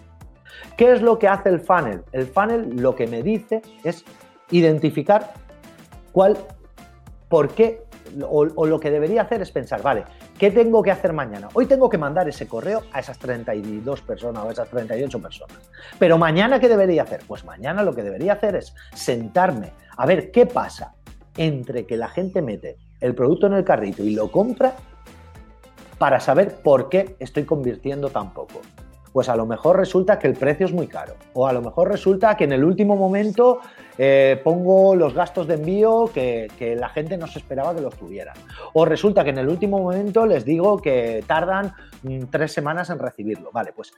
¿Qué 0.77 0.91
es 0.93 1.01
lo 1.01 1.19
que 1.19 1.27
hace 1.27 1.49
el 1.49 1.59
funnel? 1.59 2.03
El 2.11 2.27
funnel 2.27 2.77
lo 2.77 2.95
que 2.95 3.07
me 3.07 3.21
dice 3.21 3.61
es 3.83 4.05
identificar 4.49 5.33
cuál, 6.17 6.35
por 7.29 7.49
qué, 7.49 7.83
o, 8.27 8.47
o, 8.55 8.65
lo 8.65 8.79
que 8.79 8.89
debería 8.89 9.21
hacer 9.21 9.39
es 9.43 9.51
pensar, 9.51 9.83
vale, 9.83 10.03
¿qué 10.39 10.49
tengo 10.49 10.81
que 10.81 10.89
hacer 10.89 11.13
mañana? 11.13 11.47
Hoy 11.53 11.67
tengo 11.67 11.91
que 11.91 11.99
mandar 11.99 12.27
ese 12.27 12.47
correo 12.47 12.81
a 12.91 13.01
esas 13.01 13.19
32 13.19 14.01
personas 14.01 14.43
o 14.43 14.49
a 14.49 14.51
esas 14.51 14.67
38 14.67 15.21
personas. 15.21 15.57
Pero 15.99 16.17
mañana, 16.17 16.59
¿qué 16.59 16.69
debería 16.69 17.03
hacer? 17.03 17.21
Pues 17.27 17.45
mañana 17.45 17.83
lo 17.83 17.93
que 17.93 18.01
debería 18.01 18.33
hacer 18.33 18.55
es 18.55 18.73
sentarme 18.95 19.73
a 19.95 20.07
ver 20.07 20.31
qué 20.31 20.47
pasa 20.47 20.95
entre 21.35 21.85
que 21.85 21.97
la 21.97 22.07
gente 22.07 22.41
mete 22.41 22.77
el 22.99 23.13
producto 23.13 23.45
en 23.45 23.53
el 23.53 23.63
carrito 23.63 24.01
y 24.03 24.15
lo 24.15 24.31
compra 24.31 24.73
para 25.99 26.19
saber 26.19 26.55
por 26.63 26.89
qué 26.89 27.15
estoy 27.19 27.43
convirtiendo 27.43 28.09
tan 28.09 28.33
poco 28.33 28.61
pues 29.17 29.29
a 29.29 29.35
lo 29.35 29.47
mejor 29.47 29.77
resulta 29.77 30.19
que 30.19 30.27
el 30.27 30.35
precio 30.35 30.67
es 30.67 30.71
muy 30.71 30.85
caro. 30.85 31.15
O 31.33 31.47
a 31.47 31.51
lo 31.51 31.59
mejor 31.59 31.89
resulta 31.89 32.37
que 32.37 32.43
en 32.43 32.51
el 32.51 32.63
último 32.63 32.95
momento 32.95 33.61
eh, 33.97 34.39
pongo 34.43 34.93
los 34.93 35.15
gastos 35.15 35.47
de 35.47 35.55
envío 35.55 36.11
que, 36.13 36.51
que, 36.55 36.75
la 36.75 36.89
gente 36.89 37.17
no 37.17 37.25
se 37.25 37.39
esperaba 37.39 37.73
que 37.73 37.81
los 37.81 37.95
tuvieran. 37.95 38.35
O 38.73 38.85
resulta 38.85 39.23
que 39.23 39.31
en 39.31 39.39
el 39.39 39.49
último 39.49 39.79
momento 39.79 40.27
les 40.27 40.45
digo 40.45 40.77
que 40.77 41.23
tardan 41.25 41.73
mm, 42.03 42.25
tres 42.29 42.51
semanas 42.51 42.91
en 42.91 42.99
recibirlo. 42.99 43.49
Vale, 43.51 43.73
pues 43.73 43.91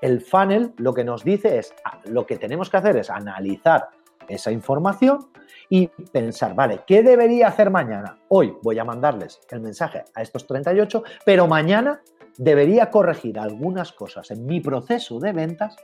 el 0.00 0.20
funnel 0.20 0.72
lo 0.78 0.92
que 0.92 1.04
nos 1.04 1.22
dice 1.22 1.56
es, 1.60 1.72
ah, 1.84 2.00
lo 2.06 2.26
que 2.26 2.36
tenemos 2.36 2.68
que 2.68 2.76
hacer 2.76 2.96
es 2.96 3.10
analizar 3.10 3.90
esa 4.26 4.50
información 4.50 5.28
y 5.68 5.88
pensar, 6.12 6.54
vale, 6.54 6.80
¿qué 6.86 7.02
debería 7.02 7.48
hacer 7.48 7.70
mañana? 7.70 8.18
Hoy 8.28 8.54
voy 8.62 8.78
a 8.78 8.84
mandarles 8.84 9.40
el 9.50 9.60
mensaje 9.60 10.04
a 10.14 10.22
estos 10.22 10.46
38, 10.46 11.02
pero 11.24 11.46
mañana 11.46 12.00
debería 12.38 12.90
corregir 12.90 13.38
algunas 13.38 13.92
cosas 13.92 14.30
en 14.30 14.44
mi 14.46 14.60
proceso 14.60 15.18
de 15.18 15.32
ventas 15.32 15.76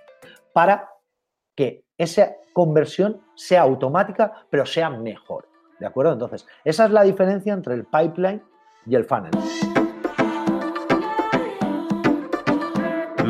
para 0.53 0.89
que 1.55 1.85
esa 1.99 2.35
conversión 2.53 3.21
sea 3.35 3.63
automática, 3.63 4.47
pero 4.51 4.67
sea 4.67 4.91
mejor. 4.91 5.49
¿De 5.79 5.87
acuerdo? 5.87 6.13
Entonces, 6.13 6.47
esa 6.65 6.85
es 6.85 6.91
la 6.91 7.03
diferencia 7.03 7.53
entre 7.53 7.75
el 7.75 7.85
pipeline 7.85 8.43
y 8.87 8.95
el 8.95 9.05
funnel. 9.05 9.31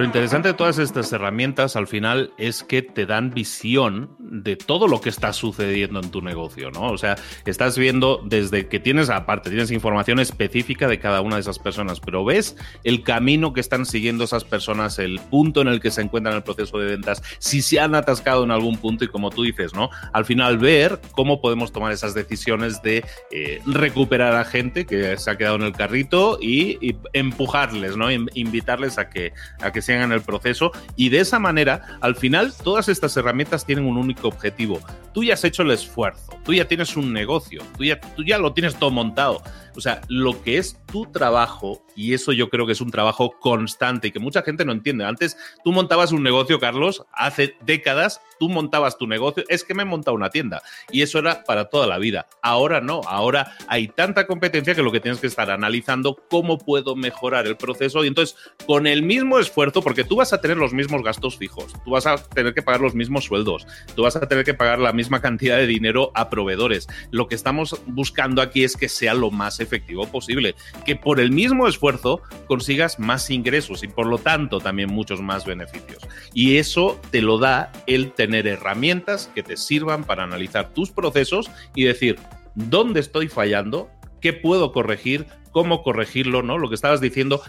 Lo 0.01 0.07
interesante 0.07 0.49
de 0.49 0.55
todas 0.55 0.79
estas 0.79 1.13
herramientas 1.13 1.77
al 1.77 1.87
final 1.87 2.33
es 2.39 2.63
que 2.63 2.81
te 2.81 3.05
dan 3.05 3.33
visión 3.35 4.17
de 4.19 4.57
todo 4.57 4.89
lo 4.89 5.03
que 5.03 5.11
está 5.11 5.35
sucediendo 5.35 6.01
en 6.01 6.11
tu 6.11 6.23
negocio, 6.23 6.71
¿no? 6.71 6.91
O 6.91 6.97
sea, 6.97 7.17
estás 7.45 7.77
viendo 7.77 8.23
desde 8.25 8.67
que 8.67 8.81
tienes, 8.81 9.11
aparte, 9.11 9.51
tienes 9.51 9.71
información 9.71 10.19
específica 10.19 10.89
de 10.89 10.99
cada 10.99 11.21
una 11.21 11.35
de 11.35 11.43
esas 11.43 11.59
personas, 11.59 12.01
pero 12.01 12.25
ves 12.25 12.57
el 12.83 13.03
camino 13.03 13.53
que 13.53 13.61
están 13.61 13.85
siguiendo 13.85 14.25
esas 14.25 14.45
personas, 14.45 14.99
el 14.99 15.21
punto 15.21 15.61
en 15.61 15.69
el 15.69 15.81
que 15.81 15.91
se 15.91 16.01
encuentran 16.01 16.33
en 16.33 16.39
el 16.39 16.45
proceso 16.45 16.79
de 16.79 16.87
ventas, 16.87 17.23
si 17.39 17.61
se 17.61 17.79
han 17.79 17.95
atascado 17.95 18.43
en 18.45 18.53
algún 18.53 18.79
punto 18.79 19.05
y 19.05 19.09
como 19.09 19.29
tú 19.29 19.43
dices, 19.43 19.75
¿no? 19.75 19.91
Al 20.15 20.25
final 20.25 20.57
ver 20.57 20.99
cómo 21.13 21.43
podemos 21.43 21.73
tomar 21.73 21.93
esas 21.93 22.15
decisiones 22.15 22.81
de 22.81 23.05
eh, 23.33 23.61
recuperar 23.67 24.35
a 24.35 24.47
gente 24.47 24.87
que 24.87 25.19
se 25.19 25.31
ha 25.31 25.37
quedado 25.37 25.57
en 25.57 25.63
el 25.63 25.73
carrito 25.73 26.39
y, 26.41 26.97
empujarles, 27.13 27.99
¿no? 27.99 28.11
Invitarles 28.11 28.97
a 28.97 29.11
que, 29.11 29.35
a 29.61 29.73
que 29.73 29.83
se 29.83 29.90
en 29.91 30.13
el 30.13 30.23
proceso 30.23 30.73
y 30.97 31.09
de 31.09 31.21
esa 31.21 31.39
manera, 31.39 31.99
al 32.01 32.17
final, 32.17 32.53
todas 32.63 32.89
estas 32.89 33.17
herramientas 33.17 33.65
tienen 33.67 33.87
un 33.87 33.97
único 33.97 34.29
objetivo. 34.29 34.81
Tú 35.13 35.25
ya 35.25 35.35
has 35.35 35.45
hecho 35.45 35.63
el 35.63 35.71
esfuerzo, 35.73 36.33
tú 36.45 36.55
ya 36.55 36.67
tienes 36.67 36.97
un 36.97 37.13
negocio, 37.13 37.63
tú 37.77 37.85
ya, 37.85 38.01
tú 38.01 38.23
ya 38.25 38.39
lo 38.39 38.53
tienes 38.53 38.77
todo 38.77 38.91
montado. 38.91 39.43
O 39.77 39.81
sea, 39.81 40.01
lo 40.09 40.43
que 40.43 40.59
es 40.59 40.79
tu 40.91 41.07
trabajo, 41.07 41.85
y 41.95 42.15
eso 42.15 42.33
yo 42.33 42.51
creo 42.51 42.67
que 42.67 42.73
es 42.73 42.81
un 42.81 42.91
trabajo 42.91 43.33
constante 43.41 44.09
y 44.09 44.11
que 44.13 44.19
mucha 44.19 44.43
gente 44.43 44.65
no 44.65 44.73
entiende. 44.73 45.05
Antes 45.05 45.37
tú 45.65 45.73
montabas 45.73 46.13
un 46.13 46.23
negocio, 46.23 46.59
Carlos, 46.59 47.05
hace 47.13 47.57
décadas 47.65 48.21
tú 48.41 48.49
montabas 48.49 48.97
tu 48.97 49.07
negocio, 49.07 49.45
es 49.49 49.65
que 49.65 49.75
me 49.75 49.83
he 49.83 49.87
montado 49.87 50.17
una 50.17 50.31
tienda 50.31 50.63
y 50.91 51.03
eso 51.03 51.19
era 51.19 51.45
para 51.45 51.67
toda 51.67 51.87
la 51.87 51.99
vida. 51.99 52.27
Ahora 52.43 52.81
no, 52.81 53.03
ahora 53.07 53.53
hay 53.69 53.89
tanta 53.89 54.27
competencia 54.27 54.75
que 54.75 54.83
lo 54.83 54.91
que 54.91 54.99
tienes 54.99 55.21
que 55.21 55.27
estar 55.27 55.51
analizando 55.51 56.17
cómo 56.31 56.57
puedo 56.59 56.97
mejorar 56.97 57.47
el 57.47 57.59
proceso 57.59 58.03
y 58.03 58.09
entonces 58.09 58.37
con 58.67 58.87
el 58.87 59.03
mismo 59.03 59.39
esfuerzo, 59.39 59.83
porque 59.83 60.05
tú 60.05 60.17
vas 60.17 60.33
a 60.33 60.41
tener 60.41 60.57
los 60.57 60.73
mismos 60.73 61.03
gastos 61.03 61.37
fijos, 61.37 61.75
tú 61.85 61.91
vas 61.91 62.07
a 62.07 62.17
tener 62.17 62.55
que 62.55 62.63
pagar 62.63 62.81
los 62.81 62.95
mismos 62.95 63.27
sueldos, 63.27 63.67
tú 63.95 64.03
vas 64.03 64.17
a 64.17 64.27
tener 64.27 64.45
que 64.45 64.55
pagar 64.55 64.79
la 64.79 64.95
misma 64.95 65.21
cantidad 65.21 65.59
de 65.59 65.67
dinero 65.67 66.11
a 66.15 66.31
proveedores. 66.31 66.89
Lo 67.11 67.29
que 67.29 67.35
estamos 67.35 67.83
buscando 67.87 68.41
aquí 68.41 68.65
es 68.65 68.77
que 68.77 68.89
sea 68.89 69.13
lo 69.13 69.31
más 69.31 69.61
efectivo 69.71 70.07
posible, 70.07 70.55
que 70.85 70.97
por 70.97 71.21
el 71.21 71.31
mismo 71.31 71.69
esfuerzo 71.69 72.23
consigas 72.47 72.99
más 72.99 73.31
ingresos 73.31 73.83
y 73.83 73.89
por 73.89 74.07
lo 74.07 74.19
tanto 74.19 74.59
también 74.59 74.91
muchos 74.93 75.21
más 75.21 75.47
beneficios. 75.47 76.07
Y 76.35 76.57
eso 76.57 77.01
te 77.11 77.23
lo 77.23 77.39
da 77.39 77.71
el 77.87 78.13
tener 78.13 78.47
herramientas 78.47 79.31
que 79.35 79.43
te 79.43 79.57
sirvan 79.57 80.05
para 80.05 80.25
analizar 80.25 80.75
tus 80.75 80.91
procesos 80.91 81.51
y 81.75 81.85
decir 81.85 82.19
dónde 82.55 83.01
estoy 83.01 83.29
fallando, 83.29 83.89
qué 84.21 84.33
puedo 84.33 84.73
corregir, 84.73 85.27
cómo 85.53 85.83
corregirlo, 85.83 86.43
¿no? 86.43 86.59
Lo 86.59 86.69
que 86.69 86.75
estabas 86.75 87.01
diciendo, 87.01 87.43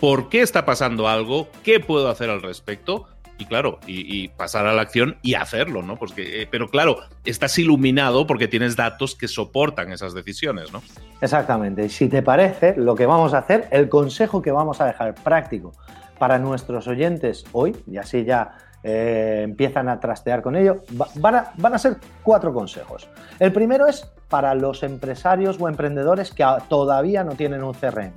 por 0.00 0.28
qué 0.28 0.42
está 0.42 0.64
pasando 0.64 1.08
algo, 1.08 1.48
qué 1.62 1.80
puedo 1.80 2.08
hacer 2.08 2.30
al 2.30 2.42
respecto. 2.42 3.06
Y 3.38 3.44
claro, 3.46 3.78
y, 3.86 4.28
pasar 4.28 4.66
a 4.66 4.72
la 4.72 4.82
acción 4.82 5.16
y 5.22 5.34
hacerlo, 5.34 5.82
¿no? 5.82 5.96
Eh, 6.16 6.48
pero 6.50 6.68
claro, 6.68 6.98
estás 7.24 7.56
iluminado 7.58 8.26
porque 8.26 8.48
tienes 8.48 8.74
datos 8.74 9.14
que 9.14 9.28
soportan 9.28 9.92
esas 9.92 10.12
decisiones, 10.12 10.72
¿no? 10.72 10.82
Exactamente. 11.20 11.88
Si 11.88 12.08
te 12.08 12.20
parece, 12.20 12.74
lo 12.76 12.96
que 12.96 13.06
vamos 13.06 13.34
a 13.34 13.38
hacer, 13.38 13.68
el 13.70 13.88
consejo 13.88 14.42
que 14.42 14.50
vamos 14.50 14.80
a 14.80 14.86
dejar 14.86 15.14
práctico 15.14 15.72
para 16.18 16.40
nuestros 16.40 16.88
oyentes 16.88 17.44
hoy, 17.52 17.76
y 17.86 17.98
así 17.98 18.24
ya 18.24 18.56
eh, 18.82 19.42
empiezan 19.44 19.88
a 19.88 20.00
trastear 20.00 20.42
con 20.42 20.56
ello, 20.56 20.82
va, 21.00 21.06
van, 21.14 21.34
a, 21.36 21.52
van, 21.58 21.74
a, 21.74 21.78
ser 21.78 21.98
cuatro 22.24 22.52
consejos. 22.52 23.08
El 23.38 23.52
primero 23.52 23.86
es 23.86 24.10
para 24.28 24.56
los 24.56 24.82
empresarios 24.82 25.58
o 25.60 25.68
emprendedores 25.68 26.32
que 26.32 26.44
todavía 26.68 27.22
no 27.22 27.34
tienen 27.34 27.62
un 27.62 27.72
CRM. 27.72 28.14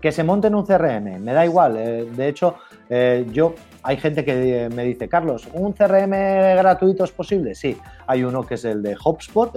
Que 0.00 0.10
se 0.10 0.24
monten 0.24 0.54
un 0.54 0.64
CRM, 0.64 1.20
me 1.20 1.34
da 1.34 1.44
igual. 1.44 1.76
Eh, 1.76 2.08
de 2.10 2.28
hecho, 2.28 2.56
yo 3.32 3.54
hay 3.84 3.98
gente 3.98 4.24
que 4.24 4.70
me 4.74 4.84
dice, 4.84 5.08
Carlos, 5.08 5.46
¿un 5.52 5.72
CRM 5.72 6.10
gratuito 6.56 7.04
es 7.04 7.12
posible? 7.12 7.54
Sí, 7.54 7.76
hay 8.06 8.24
uno 8.24 8.44
que 8.44 8.54
es 8.54 8.64
el 8.64 8.82
de 8.82 8.96
HubSpot, 8.96 9.54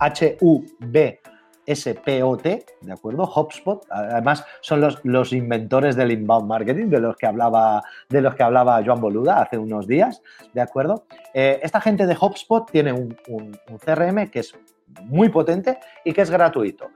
H-U-B 0.00 1.20
SPOT, 1.66 2.42
¿de 2.42 2.92
acuerdo? 2.92 3.24
HubSpot, 3.24 3.86
además 3.90 4.44
son 4.62 4.80
los, 4.80 5.32
inventores 5.32 5.96
del 5.96 6.10
inbound 6.10 6.48
marketing, 6.48 6.86
de 6.86 7.00
los 7.00 7.16
que 7.16 7.26
hablaba, 7.26 7.82
de 8.08 8.20
los 8.20 8.34
que 8.34 8.42
hablaba 8.42 8.82
Joan 8.84 9.00
Boluda 9.00 9.42
hace 9.42 9.58
unos 9.58 9.86
días, 9.86 10.22
¿de 10.52 10.60
acuerdo? 10.60 11.04
Eh, 11.34 11.60
esta 11.62 11.80
gente 11.80 12.06
de 12.06 12.16
HubSpot 12.18 12.68
tiene 12.70 12.92
un, 12.92 13.16
un, 13.28 13.58
CRM 13.78 14.28
que 14.30 14.40
es 14.40 14.54
muy 15.04 15.28
potente 15.28 15.78
y 16.04 16.12
que 16.12 16.22
es 16.22 16.30
gratuito. 16.30 16.88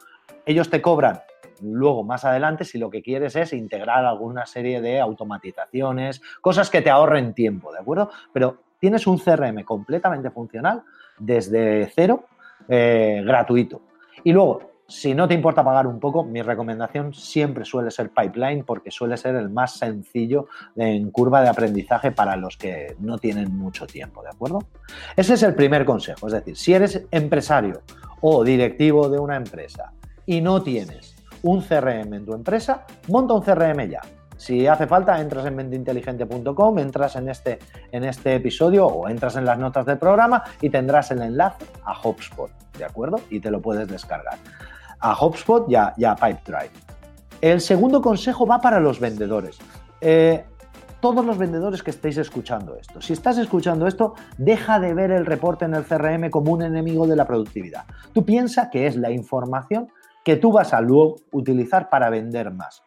Ellos 0.45 0.69
te 0.69 0.83
cobran 0.83 1.21
luego 1.63 2.05
más 2.05 2.25
adelante 2.25 2.65
si 2.65 2.79
lo 2.79 2.91
que 2.91 3.03
quieres 3.03 3.37
es 3.37 3.53
integrar 3.53 4.05
alguna 4.05 4.47
serie 4.47 4.81
de 4.81 5.01
automatizaciones, 5.01 6.23
cosas 6.41 6.71
que 6.71 6.83
te 6.83 6.91
ahorren 6.91 7.35
tiempo, 7.35 7.73
¿de 7.73 7.79
acuerdo? 7.79 8.11
Pero 8.33 8.63
tienes 8.79 9.07
un 9.07 9.19
CRM 9.19 9.65
completamente 9.65 10.31
funcional 10.31 10.83
desde 11.19 11.91
cero, 11.95 12.27
eh, 12.69 13.23
gratuito. 13.25 13.83
Y 14.25 14.33
luego, 14.33 14.77
si 14.89 15.15
no 15.15 15.27
te 15.27 15.35
importa 15.35 15.65
pagar 15.65 15.87
un 15.87 15.99
poco, 15.99 16.23
mi 16.23 16.43
recomendación 16.43 17.13
siempre 17.13 17.65
suele 17.65 17.91
ser 17.91 18.11
Pipeline 18.11 18.65
porque 18.65 18.91
suele 18.91 19.17
ser 19.17 19.35
el 19.35 19.51
más 19.51 19.79
sencillo 19.79 20.47
en 20.77 21.11
curva 21.11 21.43
de 21.43 21.49
aprendizaje 21.49 22.13
para 22.13 22.37
los 22.37 22.57
que 22.57 22.95
no 23.01 23.19
tienen 23.19 23.57
mucho 23.57 23.87
tiempo, 23.87 24.23
¿de 24.23 24.31
acuerdo? 24.31 24.61
Ese 25.17 25.35
es 25.35 25.43
el 25.43 25.55
primer 25.55 25.85
consejo, 25.85 26.29
es 26.29 26.35
decir, 26.35 26.57
si 26.57 26.73
eres 26.73 27.05
empresario 27.11 27.83
o 28.21 28.45
directivo 28.45 29.09
de 29.09 29.19
una 29.19 29.37
empresa 29.37 29.93
y 30.25 30.41
no 30.41 30.63
tienes 30.63 31.16
un 31.47 31.63
CRM 31.63 32.15
en 32.15 32.25
tu 32.25 32.35
empresa, 32.35 32.85
monta 33.09 33.35
un 33.35 33.43
CRM 33.43 33.89
ya. 33.89 34.01
Si 34.37 34.67
hace 34.67 34.87
falta, 34.87 35.19
entras 35.21 35.47
en 35.47 35.57
menteinteligente.com, 35.57 36.79
entras 36.79 37.17
en 37.17 37.29
este, 37.31 37.59
en 37.91 38.05
este 38.05 38.35
episodio 38.35 38.87
o 38.87 39.09
entras 39.09 39.37
en 39.37 39.47
las 39.47 39.59
notas 39.59 39.87
del 39.87 39.99
programa 39.99 40.43
y 40.61 40.69
tendrás 40.69 41.11
el 41.11 41.23
enlace 41.23 41.65
a 41.85 41.99
HubSpot, 41.99 42.51
¿de 42.77 42.85
acuerdo? 42.85 43.21
Y 43.31 43.41
te 43.41 43.51
lo 43.51 43.63
puedes 43.63 43.89
descargar 43.89 44.39
a 45.01 45.15
HubSpot 45.15 45.69
y 45.69 45.75
a, 46.05 46.15
Pipedrive. 46.15 46.71
El 47.41 47.61
segundo 47.61 48.01
consejo 48.01 48.47
va 48.47 48.61
para 48.61 48.81
los 48.81 48.99
vendedores. 48.99 49.59
Eh, 50.01 50.45
todos 51.01 51.25
los 51.25 51.39
vendedores 51.39 51.83
que 51.83 51.91
estéis 51.91 52.17
escuchando 52.17 52.75
esto, 52.77 53.01
si 53.01 53.13
estás 53.13 53.39
escuchando 53.39 53.87
esto, 53.87 54.15
deja 54.39 54.81
de 54.81 54.95
ver 54.95 55.11
el 55.11 55.27
reporte 55.27 55.67
en 55.67 55.75
el 55.75 55.85
CRM 55.85 56.31
como 56.31 56.53
un 56.53 56.63
enemigo 56.63 57.07
de 57.07 57.17
la 57.17 57.27
productividad. 57.27 57.85
Tú 58.13 58.25
piensa 58.25 58.71
que 58.71 58.87
es 58.87 58.97
la 58.97 59.11
información 59.11 59.89
que 60.27 60.35
tú 60.35 60.51
vas 60.51 60.75
a 60.75 60.81
luego 60.81 61.21
utilizar 61.31 61.89
para 61.89 62.11
vender 62.11 62.51
más. 62.51 62.83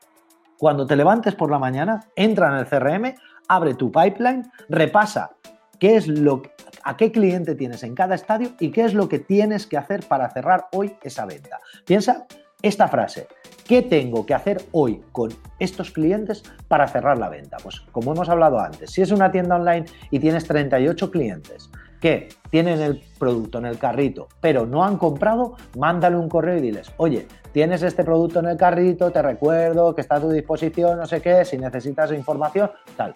Cuando 0.58 0.86
te 0.86 0.98
levantes 0.98 1.36
por 1.36 1.50
la 1.50 1.58
mañana, 1.58 2.02
entra 2.18 2.50
en 2.50 2.56
el 2.56 2.68
CRM, 2.68 3.16
abre 3.48 3.76
tu 3.76 3.90
pipeline, 3.94 4.52
repasa 4.68 5.32
qué 5.80 5.96
es 5.96 6.10
lo 6.10 6.42
a 6.84 6.98
qué 6.98 7.14
cliente 7.14 7.56
tienes 7.56 7.84
en 7.84 7.96
cada 7.96 8.16
estadio 8.16 8.50
y 8.60 8.72
qué 8.72 8.84
es 8.84 8.94
lo 8.94 9.08
que 9.08 9.20
tienes 9.20 9.68
que 9.68 9.78
hacer 9.78 10.06
para 10.06 10.30
cerrar 10.32 10.66
hoy 10.74 10.98
esa 11.02 11.26
venta. 11.26 11.60
Piensa 11.86 12.26
esta 12.62 12.90
frase. 12.90 13.28
¿Qué 13.66 13.84
tengo 13.84 14.26
que 14.26 14.34
hacer 14.34 14.62
hoy 14.74 15.02
con 15.14 15.30
estos 15.60 15.92
clientes 15.92 16.44
para 16.68 16.90
cerrar 16.90 17.18
la 17.18 17.30
venta? 17.30 17.56
Pues 17.64 17.80
como 17.94 18.12
hemos 18.12 18.28
hablado 18.28 18.60
antes, 18.60 18.92
si 18.92 19.02
es 19.02 19.12
una 19.12 19.32
tienda 19.32 19.56
online 19.56 19.86
y 20.12 20.20
tienes 20.20 20.46
38 20.46 21.10
clientes 21.10 21.70
que 22.00 22.30
tienen 22.50 22.82
el 22.82 23.04
producto 23.18 23.58
en 23.58 23.66
el 23.66 23.78
carrito 23.78 24.28
pero 24.42 24.66
no 24.66 24.84
han 24.84 24.98
comprado, 24.98 25.56
mándale 25.78 26.16
un 26.16 26.30
correo 26.30 26.58
y 26.58 26.62
diles, 26.62 26.92
oye, 26.98 27.28
tienes 27.52 27.84
este 27.84 28.04
producto 28.04 28.40
en 28.40 28.48
el 28.48 28.58
carrito, 28.58 29.12
te 29.12 29.22
recuerdo 29.22 29.94
que 29.96 30.02
está 30.02 30.16
a 30.16 30.22
tu 30.22 30.30
disposición, 30.30 30.98
no 30.98 31.06
sé 31.06 31.22
qué, 31.22 31.44
si 31.46 31.58
necesitas 31.58 32.12
información, 32.12 32.72
tal. 32.96 33.14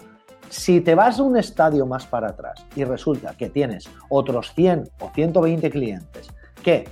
Si 0.49 0.81
te 0.81 0.93
vas 0.93 1.19
a 1.19 1.23
un 1.23 1.37
estadio 1.37 1.85
más 1.85 2.05
para 2.05 2.29
atrás 2.29 2.65
y 2.75 2.83
resulta 2.83 3.35
que 3.35 3.49
tienes 3.49 3.89
otros 4.09 4.53
100 4.53 4.89
o 4.99 5.09
120 5.13 5.69
clientes 5.71 6.27
que 6.61 6.87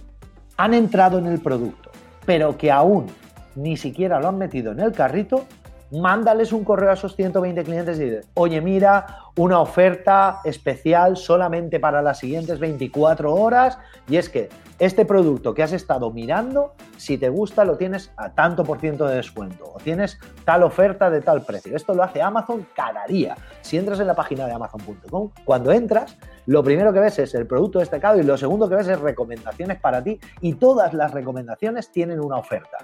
han 0.57 0.73
entrado 0.73 1.19
en 1.19 1.27
el 1.27 1.39
producto, 1.39 1.91
pero 2.25 2.57
que 2.57 2.71
aún 2.71 3.07
ni 3.55 3.77
siquiera 3.77 4.19
lo 4.19 4.29
han 4.29 4.37
metido 4.37 4.71
en 4.71 4.79
el 4.79 4.91
carrito, 4.93 5.45
mándales 5.91 6.53
un 6.53 6.63
correo 6.63 6.89
a 6.89 6.93
esos 6.93 7.15
120 7.15 7.63
clientes 7.63 7.99
y 7.99 8.05
dices, 8.05 8.29
oye, 8.33 8.61
mira, 8.61 9.17
una 9.37 9.59
oferta 9.59 10.39
especial 10.43 11.17
solamente 11.17 11.79
para 11.79 12.01
las 12.01 12.19
siguientes 12.19 12.59
24 12.59 13.33
horas 13.33 13.77
y 14.07 14.17
es 14.17 14.29
que 14.29 14.49
este 14.79 15.05
producto 15.05 15.53
que 15.53 15.61
has 15.61 15.73
estado 15.73 16.09
mirando, 16.09 16.73
si 16.97 17.17
te 17.17 17.29
gusta, 17.29 17.63
lo 17.65 17.77
tienes 17.77 18.11
a 18.17 18.33
tanto 18.33 18.63
por 18.63 18.79
ciento 18.79 19.05
de 19.05 19.17
descuento 19.17 19.71
o 19.75 19.77
tienes 19.77 20.17
tal 20.43 20.63
oferta 20.63 21.11
de 21.11 21.21
tal 21.21 21.43
precio. 21.43 21.75
Esto 21.75 21.93
lo 21.93 22.01
hace 22.01 22.21
Amazon 22.21 22.65
cada 22.75 23.05
día. 23.05 23.35
Si 23.61 23.77
entras 23.77 23.99
en 23.99 24.07
la 24.07 24.15
página 24.15 24.47
de 24.47 24.53
amazon.com, 24.53 25.29
cuando 25.45 25.71
entras, 25.71 26.17
lo 26.47 26.63
primero 26.63 26.91
que 26.91 26.99
ves 26.99 27.19
es 27.19 27.35
el 27.35 27.45
producto 27.45 27.77
destacado 27.77 28.19
y 28.19 28.23
lo 28.23 28.37
segundo 28.37 28.67
que 28.67 28.75
ves 28.75 28.87
es 28.87 28.99
recomendaciones 28.99 29.79
para 29.79 30.03
ti 30.03 30.19
y 30.41 30.55
todas 30.55 30.95
las 30.95 31.11
recomendaciones 31.11 31.91
tienen 31.91 32.19
una 32.19 32.37
oferta. 32.37 32.79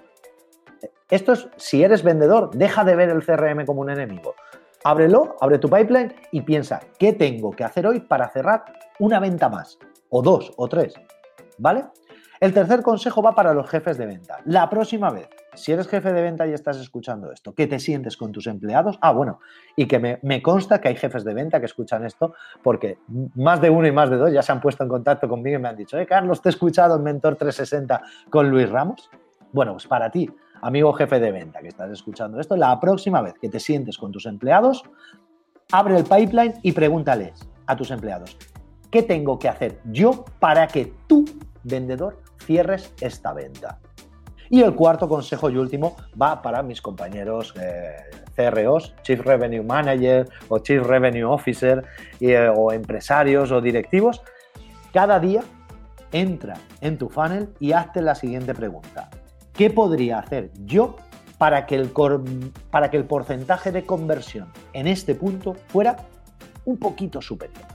Esto 1.09 1.33
es, 1.33 1.47
si 1.57 1.83
eres 1.83 2.03
vendedor, 2.03 2.51
deja 2.51 2.83
de 2.83 2.95
ver 2.95 3.09
el 3.09 3.25
CRM 3.25 3.65
como 3.65 3.81
un 3.81 3.89
enemigo. 3.89 4.35
Ábrelo, 4.83 5.35
abre 5.41 5.57
tu 5.57 5.69
pipeline 5.69 6.13
y 6.31 6.41
piensa, 6.41 6.81
¿qué 6.99 7.13
tengo 7.13 7.51
que 7.51 7.63
hacer 7.63 7.87
hoy 7.87 8.01
para 8.01 8.29
cerrar 8.29 8.65
una 8.99 9.19
venta 9.19 9.49
más? 9.49 9.77
O 10.09 10.21
dos, 10.21 10.53
o 10.57 10.67
tres. 10.67 10.93
¿Vale? 11.57 11.85
El 12.39 12.53
tercer 12.53 12.83
consejo 12.83 13.21
va 13.21 13.33
para 13.33 13.53
los 13.53 13.67
jefes 13.69 13.97
de 13.97 14.05
venta. 14.05 14.37
La 14.45 14.69
próxima 14.69 15.09
vez, 15.09 15.27
si 15.55 15.71
eres 15.71 15.87
jefe 15.87 16.13
de 16.13 16.21
venta 16.21 16.45
y 16.45 16.53
estás 16.53 16.77
escuchando 16.77 17.31
esto, 17.31 17.53
que 17.53 17.65
te 17.65 17.79
sientes 17.79 18.15
con 18.15 18.31
tus 18.31 18.45
empleados, 18.45 18.99
ah, 19.01 19.11
bueno, 19.11 19.39
y 19.75 19.87
que 19.87 19.97
me, 19.97 20.19
me, 20.21 20.41
consta 20.41 20.79
que 20.79 20.89
hay 20.89 20.95
jefes 20.95 21.23
de 21.23 21.33
venta 21.33 21.59
que 21.59 21.65
escuchan 21.65 22.05
esto, 22.05 22.35
porque 22.61 22.99
más 23.35 23.59
de 23.59 23.71
uno 23.71 23.87
y 23.87 23.91
más 23.91 24.09
de 24.11 24.17
dos 24.17 24.31
ya 24.31 24.43
se 24.43 24.51
han 24.51 24.61
puesto 24.61 24.83
en 24.83 24.89
contacto 24.89 25.27
conmigo 25.27 25.57
y 25.57 25.61
me 25.61 25.67
han 25.67 25.75
dicho, 25.75 25.97
eh, 25.97 26.05
Carlos, 26.05 26.41
te 26.41 26.49
he 26.49 26.51
escuchado 26.51 26.95
en 26.97 27.03
Mentor 27.03 27.35
360 27.37 28.01
con 28.29 28.49
Luis 28.49 28.69
Ramos. 28.69 29.09
Bueno, 29.51 29.71
pues 29.71 29.87
para 29.87 30.11
ti, 30.11 30.29
amigo 30.62 30.93
jefe 30.93 31.20
de 31.20 31.32
venta 31.32 31.60
que 31.60 31.67
estás 31.67 31.91
escuchando 31.91 32.39
esto, 32.39 32.56
la 32.56 32.80
próxima 32.80 33.22
vez 33.22 33.36
que 33.39 33.50
te 33.50 33.60
sientes 33.60 33.98
con 33.98 34.12
tus 34.12 34.26
empleados, 34.26 34.84
abre 35.72 35.98
el 35.98 36.04
pipeline 36.04 36.54
y 36.63 36.72
pregúntales 36.72 37.48
a 37.65 37.76
tus 37.76 37.91
empleados, 37.91 38.38
¿qué 38.91 39.04
tengo 39.04 39.38
que 39.38 39.50
hacer 39.50 39.80
yo 39.86 40.26
para 40.39 40.67
que 40.67 40.93
tú, 41.08 41.26
vendedor, 41.63 42.22
cierres 42.39 42.93
esta 43.02 43.34
venta? 43.34 43.80
Y 44.50 44.62
el 44.62 44.76
cuarto 44.76 45.10
consejo 45.10 45.50
y 45.50 45.58
último 45.58 45.98
va 46.20 46.41
para 46.41 46.63
mis 46.63 46.82
compañeros 46.82 47.54
eh, 47.60 47.98
CROs, 48.36 48.96
Chief 49.02 49.20
Revenue 49.20 49.63
Manager 49.63 50.28
o 50.48 50.60
Chief 50.60 50.82
Revenue 50.86 51.24
Officer 51.24 51.84
eh, 52.22 52.50
o 52.56 52.72
empresarios 52.72 53.52
o 53.52 53.60
directivos. 53.60 54.22
Cada 54.93 55.20
día 55.20 55.43
entra 56.12 56.56
en 56.80 56.98
tu 56.98 57.10
funnel 57.10 57.50
y 57.60 57.74
hazte 57.74 58.02
la 58.02 58.15
siguiente 58.15 58.54
pregunta. 58.54 59.10
¿Qué 59.58 59.72
podría 59.72 60.20
hacer 60.20 60.52
yo 60.65 60.96
para 61.39 61.65
que, 61.65 61.76
el 61.76 61.91
para 62.70 62.91
que 62.91 62.98
el 62.98 63.06
porcentaje 63.06 63.72
de 63.72 63.84
conversión 63.86 64.50
en 64.74 64.86
este 64.86 65.15
punto 65.15 65.56
fuera 65.56 65.98
un 66.65 66.78
poquito 66.78 67.22
superior? 67.24 67.65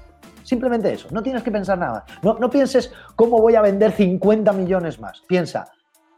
Simplemente 0.45 0.93
eso, 0.93 1.09
no 1.11 1.25
tienes 1.25 1.43
que 1.43 1.51
pensar 1.51 1.79
nada. 1.79 2.05
No, 2.23 2.49
pienses 2.51 2.93
cómo 3.17 3.41
voy 3.41 3.57
a 3.57 3.63
vender 3.63 3.91
50 3.91 4.53
millones 4.53 5.01
más. 5.01 5.23
Piensa, 5.27 5.73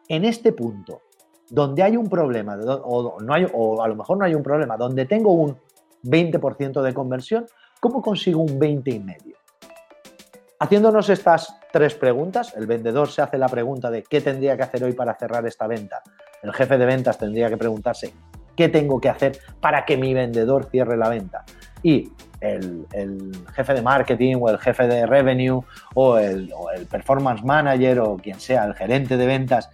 en 0.09 0.27
este 0.27 0.53
punto, 0.53 1.01
donde 1.49 1.83
hay 1.83 1.97
un 1.97 2.11
problema, 2.11 2.57
o, 2.57 3.19
no 3.23 3.33
hay, 3.33 3.47
o 3.51 3.83
a 3.83 3.89
lo 3.89 3.97
mejor 3.97 4.19
no 4.19 4.27
hay 4.27 4.35
un 4.35 4.43
problema, 4.43 4.77
donde 4.77 5.07
tengo 5.07 5.33
un 5.33 5.57
20% 6.05 6.83
de 6.83 6.93
conversión, 6.93 7.47
¿cómo 7.81 8.03
consigo 8.03 8.43
un 8.43 8.59
20 8.59 8.91
y 8.91 9.01
medio? 9.01 9.37
Haciéndonos 10.59 11.09
estas 11.09 11.59
tres 11.75 11.97
preguntas, 11.97 12.55
el 12.57 12.69
vendedor 12.69 13.09
se 13.09 13.21
hace 13.21 13.37
la 13.37 13.49
pregunta 13.49 13.91
de 13.91 14.05
qué 14.05 14.21
tendría 14.21 14.57
que 14.57 14.63
hacer 14.63 14.85
hoy 14.85 14.93
para 14.93 15.13
cerrar 15.15 15.45
esta 15.45 15.67
venta. 15.67 16.03
El 16.41 16.53
jefe 16.53 16.79
de 16.79 16.87
ventas 16.87 17.19
tendría 17.19 17.49
que 17.49 17.57
preguntarse 17.57 18.13
qué 18.55 18.69
tengo 18.69 19.01
que 19.01 19.09
hacer 19.09 19.41
para 19.61 19.85
que 19.85 19.97
mi 19.97 20.15
vendedor 20.15 20.67
cierre 20.71 20.97
la 20.97 21.09
venta. 21.09 21.45
Y 21.83 22.13
el, 22.41 22.87
jefe 23.57 23.75
de 23.75 23.83
marketing 23.83 24.37
o 24.41 24.51
el 24.51 24.59
jefe 24.61 24.87
de 24.87 25.05
revenue 25.05 25.63
o 25.95 26.17
el, 26.17 26.49
o 26.55 26.71
el 26.71 26.87
performance 26.87 27.43
manager 27.43 27.99
o 27.99 28.19
quien 28.19 28.39
sea, 28.39 28.67
el 28.67 28.75
gerente 28.75 29.17
de 29.17 29.27
ventas, 29.27 29.69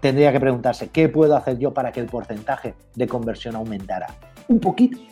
tendría 0.00 0.32
que 0.32 0.40
preguntarse 0.40 0.88
qué 0.88 1.10
puedo 1.10 1.36
hacer 1.36 1.58
yo 1.58 1.74
para 1.74 1.92
que 1.92 2.00
el 2.00 2.06
porcentaje 2.06 2.72
de 2.94 3.06
conversión 3.06 3.56
aumentara 3.56 4.06
un 4.48 4.58
poquito. 4.58 5.09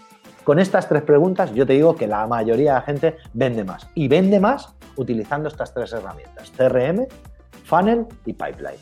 Con 0.49 0.59
estas 0.59 0.89
tres 0.89 1.03
preguntas 1.03 1.53
yo 1.55 1.67
te 1.67 1.75
digo 1.75 1.95
que 1.95 2.07
la 2.07 2.27
mayoría 2.27 2.71
de 2.71 2.79
la 2.79 2.81
gente 2.81 3.17
vende 3.35 3.65
más. 3.65 3.87
Y 3.95 4.09
vende 4.09 4.41
más 4.41 4.75
utilizando 4.97 5.47
estas 5.47 5.75
tres 5.75 5.93
herramientas, 5.93 6.51
CRM, 6.57 7.07
Funnel 7.65 8.07
y 8.25 8.33
Pipeline. 8.33 8.79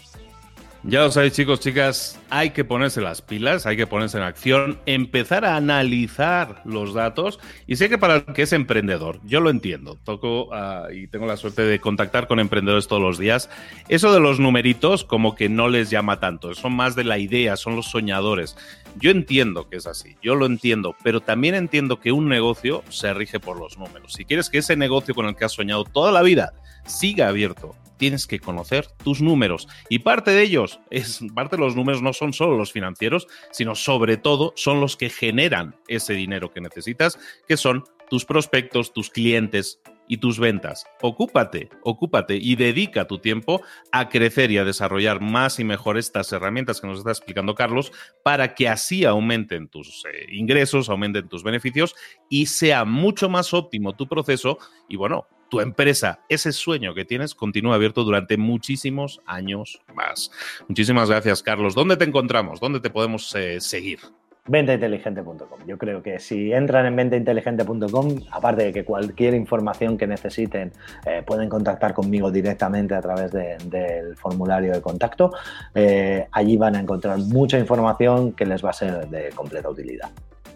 Ya 0.85 1.01
lo 1.01 1.11
sabéis, 1.11 1.33
chicos, 1.33 1.59
chicas, 1.59 2.21
hay 2.31 2.51
que 2.51 2.65
ponerse 2.65 3.01
las 3.01 3.21
pilas, 3.21 3.67
hay 3.67 3.77
que 3.77 3.89
ponerse 3.89 4.17
en 4.17 4.23
acción, 4.23 4.79
empezar 4.87 5.45
a 5.45 5.57
analizar 5.57 6.63
los 6.65 6.95
datos. 6.95 7.41
Y 7.67 7.75
sé 7.75 7.89
que 7.89 7.99
para 7.99 8.15
el 8.15 8.27
que 8.27 8.43
es 8.43 8.53
emprendedor, 8.53 9.19
yo 9.25 9.41
lo 9.41 9.51
entiendo, 9.51 9.99
toco 10.05 10.55
ah, 10.55 10.87
y 10.93 11.09
tengo 11.09 11.27
la 11.27 11.37
suerte 11.37 11.63
de 11.63 11.81
contactar 11.81 12.29
con 12.29 12.39
emprendedores 12.39 12.87
todos 12.87 13.03
los 13.03 13.19
días. 13.19 13.51
Eso 13.89 14.13
de 14.13 14.21
los 14.21 14.39
numeritos, 14.39 15.03
como 15.03 15.35
que 15.35 15.49
no 15.49 15.69
les 15.69 15.91
llama 15.91 16.21
tanto, 16.21 16.55
son 16.55 16.75
más 16.75 16.95
de 16.95 17.03
la 17.03 17.19
idea, 17.19 17.57
son 17.57 17.75
los 17.75 17.87
soñadores. 17.87 18.57
Yo 18.99 19.11
entiendo 19.11 19.69
que 19.69 19.77
es 19.77 19.87
así, 19.87 20.17
yo 20.23 20.35
lo 20.35 20.47
entiendo, 20.47 20.97
pero 21.03 21.21
también 21.21 21.55
entiendo 21.55 22.01
que 22.01 22.13
un 22.13 22.29
negocio 22.29 22.83
se 22.89 23.13
rige 23.13 23.41
por 23.41 23.59
los 23.59 23.79
números. 23.79 24.15
Si 24.15 24.25
quieres 24.25 24.49
que 24.49 24.59
ese 24.59 24.77
negocio 24.77 25.15
con 25.15 25.27
el 25.27 25.37
que 25.37 25.45
has 25.45 25.53
soñado 25.53 25.85
toda 25.85 26.13
la 26.13 26.23
vida 26.23 26.55
siga 26.87 27.29
abierto 27.29 27.75
tienes 27.97 28.27
que 28.27 28.41
conocer 28.41 28.87
tus 29.03 29.21
números. 29.21 29.69
Y 29.89 30.01
parte 30.01 30.31
de 30.31 30.43
ellos, 30.43 30.81
es, 30.91 31.21
parte 31.35 31.57
de 31.57 31.63
los 31.63 31.77
números 31.77 32.03
no 32.03 32.13
son 32.13 32.33
solo 32.33 32.57
los 32.57 32.73
financieros, 32.73 33.27
sino 33.51 33.75
sobre 33.75 34.17
todo 34.17 34.53
son 34.57 34.81
los 34.81 34.97
que 34.97 35.11
generan 35.11 35.77
ese 35.89 36.13
dinero 36.13 36.53
que 36.53 36.61
necesitas, 36.61 37.19
que 37.49 37.57
son 37.57 37.85
tus 38.09 38.25
prospectos, 38.25 38.93
tus 38.93 39.11
clientes, 39.11 39.81
y 40.09 40.19
tus 40.19 40.39
ventas. 40.39 40.87
Ocúpate, 41.01 41.71
ocúpate 41.83 42.37
y 42.37 42.57
dedica 42.57 43.07
tu 43.07 43.19
tiempo 43.19 43.63
a 43.93 44.09
crecer 44.09 44.51
y 44.51 44.59
a 44.59 44.65
desarrollar 44.65 45.21
más 45.21 45.59
y 45.61 45.65
mejor 45.65 45.99
estas 45.99 46.33
herramientas 46.33 46.81
que 46.81 46.87
nos 46.87 46.99
está 46.99 47.11
explicando 47.11 47.55
Carlos 47.55 47.93
para 48.23 48.55
que 48.55 48.69
así 48.69 49.05
aumenten 49.05 49.69
tus 49.69 50.05
eh, 50.07 50.27
ingresos, 50.33 50.89
aumenten 50.89 51.29
tus 51.29 51.43
beneficios 51.43 51.95
y 52.29 52.47
sea 52.47 52.85
mucho 52.85 53.29
más 53.29 53.55
óptimo 53.55 53.95
tu 53.95 54.09
proceso 54.09 54.59
y 54.89 54.97
bueno, 54.97 55.27
tu 55.49 55.61
empresa, 55.61 56.21
ese 56.29 56.53
sueño 56.53 56.95
que 56.95 57.05
tienes, 57.05 57.35
continúa 57.35 57.77
abierto 57.77 58.05
durante 58.05 58.37
muchísimos 58.37 59.21
años 59.27 59.81
más. 59.95 60.31
Muchísimas 60.69 61.09
gracias, 61.09 61.43
Carlos. 61.43 61.75
¿Dónde 61.75 61.97
te 61.97 62.05
encontramos? 62.05 62.61
¿Dónde 62.61 62.81
te 62.81 62.91
podemos 62.91 63.35
eh, 63.35 63.61
seguir? 63.61 64.01
Ventainteligente.com. 64.49 65.67
Yo 65.67 65.77
creo 65.79 66.03
que 66.03 66.19
si 66.19 66.53
entran 66.53 66.87
en 66.87 66.97
ventainteligente.com, 66.97 68.21
aparte 68.31 68.65
de 68.65 68.73
que 68.73 68.85
cualquier 68.85 69.35
información 69.35 69.99
que 69.99 70.07
necesiten 70.07 70.73
eh, 71.05 71.23
pueden 71.27 71.49
contactar 71.49 71.95
conmigo 71.95 72.31
directamente 72.31 72.95
a 72.95 73.01
través 73.01 73.33
del 73.33 74.17
formulario 74.17 74.73
de 74.73 74.81
contacto, 74.81 75.33
eh, 75.75 76.27
allí 76.33 76.57
van 76.57 76.77
a 76.77 76.81
encontrar 76.81 77.19
mucha 77.19 77.59
información 77.59 78.33
que 78.33 78.47
les 78.47 78.65
va 78.65 78.71
a 78.71 78.75
ser 78.75 79.09
de 79.09 79.31
completa 79.31 79.69
utilidad. 79.69 80.11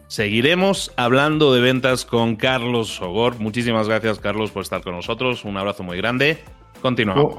Seguiremos 0.06 0.92
hablando 0.96 1.54
de 1.54 1.60
ventas 1.60 2.04
con 2.04 2.34
Carlos 2.34 2.88
Sogor. 2.96 3.38
Muchísimas 3.38 3.88
gracias, 3.88 4.18
Carlos, 4.18 4.50
por 4.50 4.62
estar 4.62 4.82
con 4.82 4.94
nosotros. 4.94 5.44
Un 5.44 5.56
abrazo 5.56 5.84
muy 5.84 5.96
grande. 5.96 6.38
Continuamos. 6.82 7.38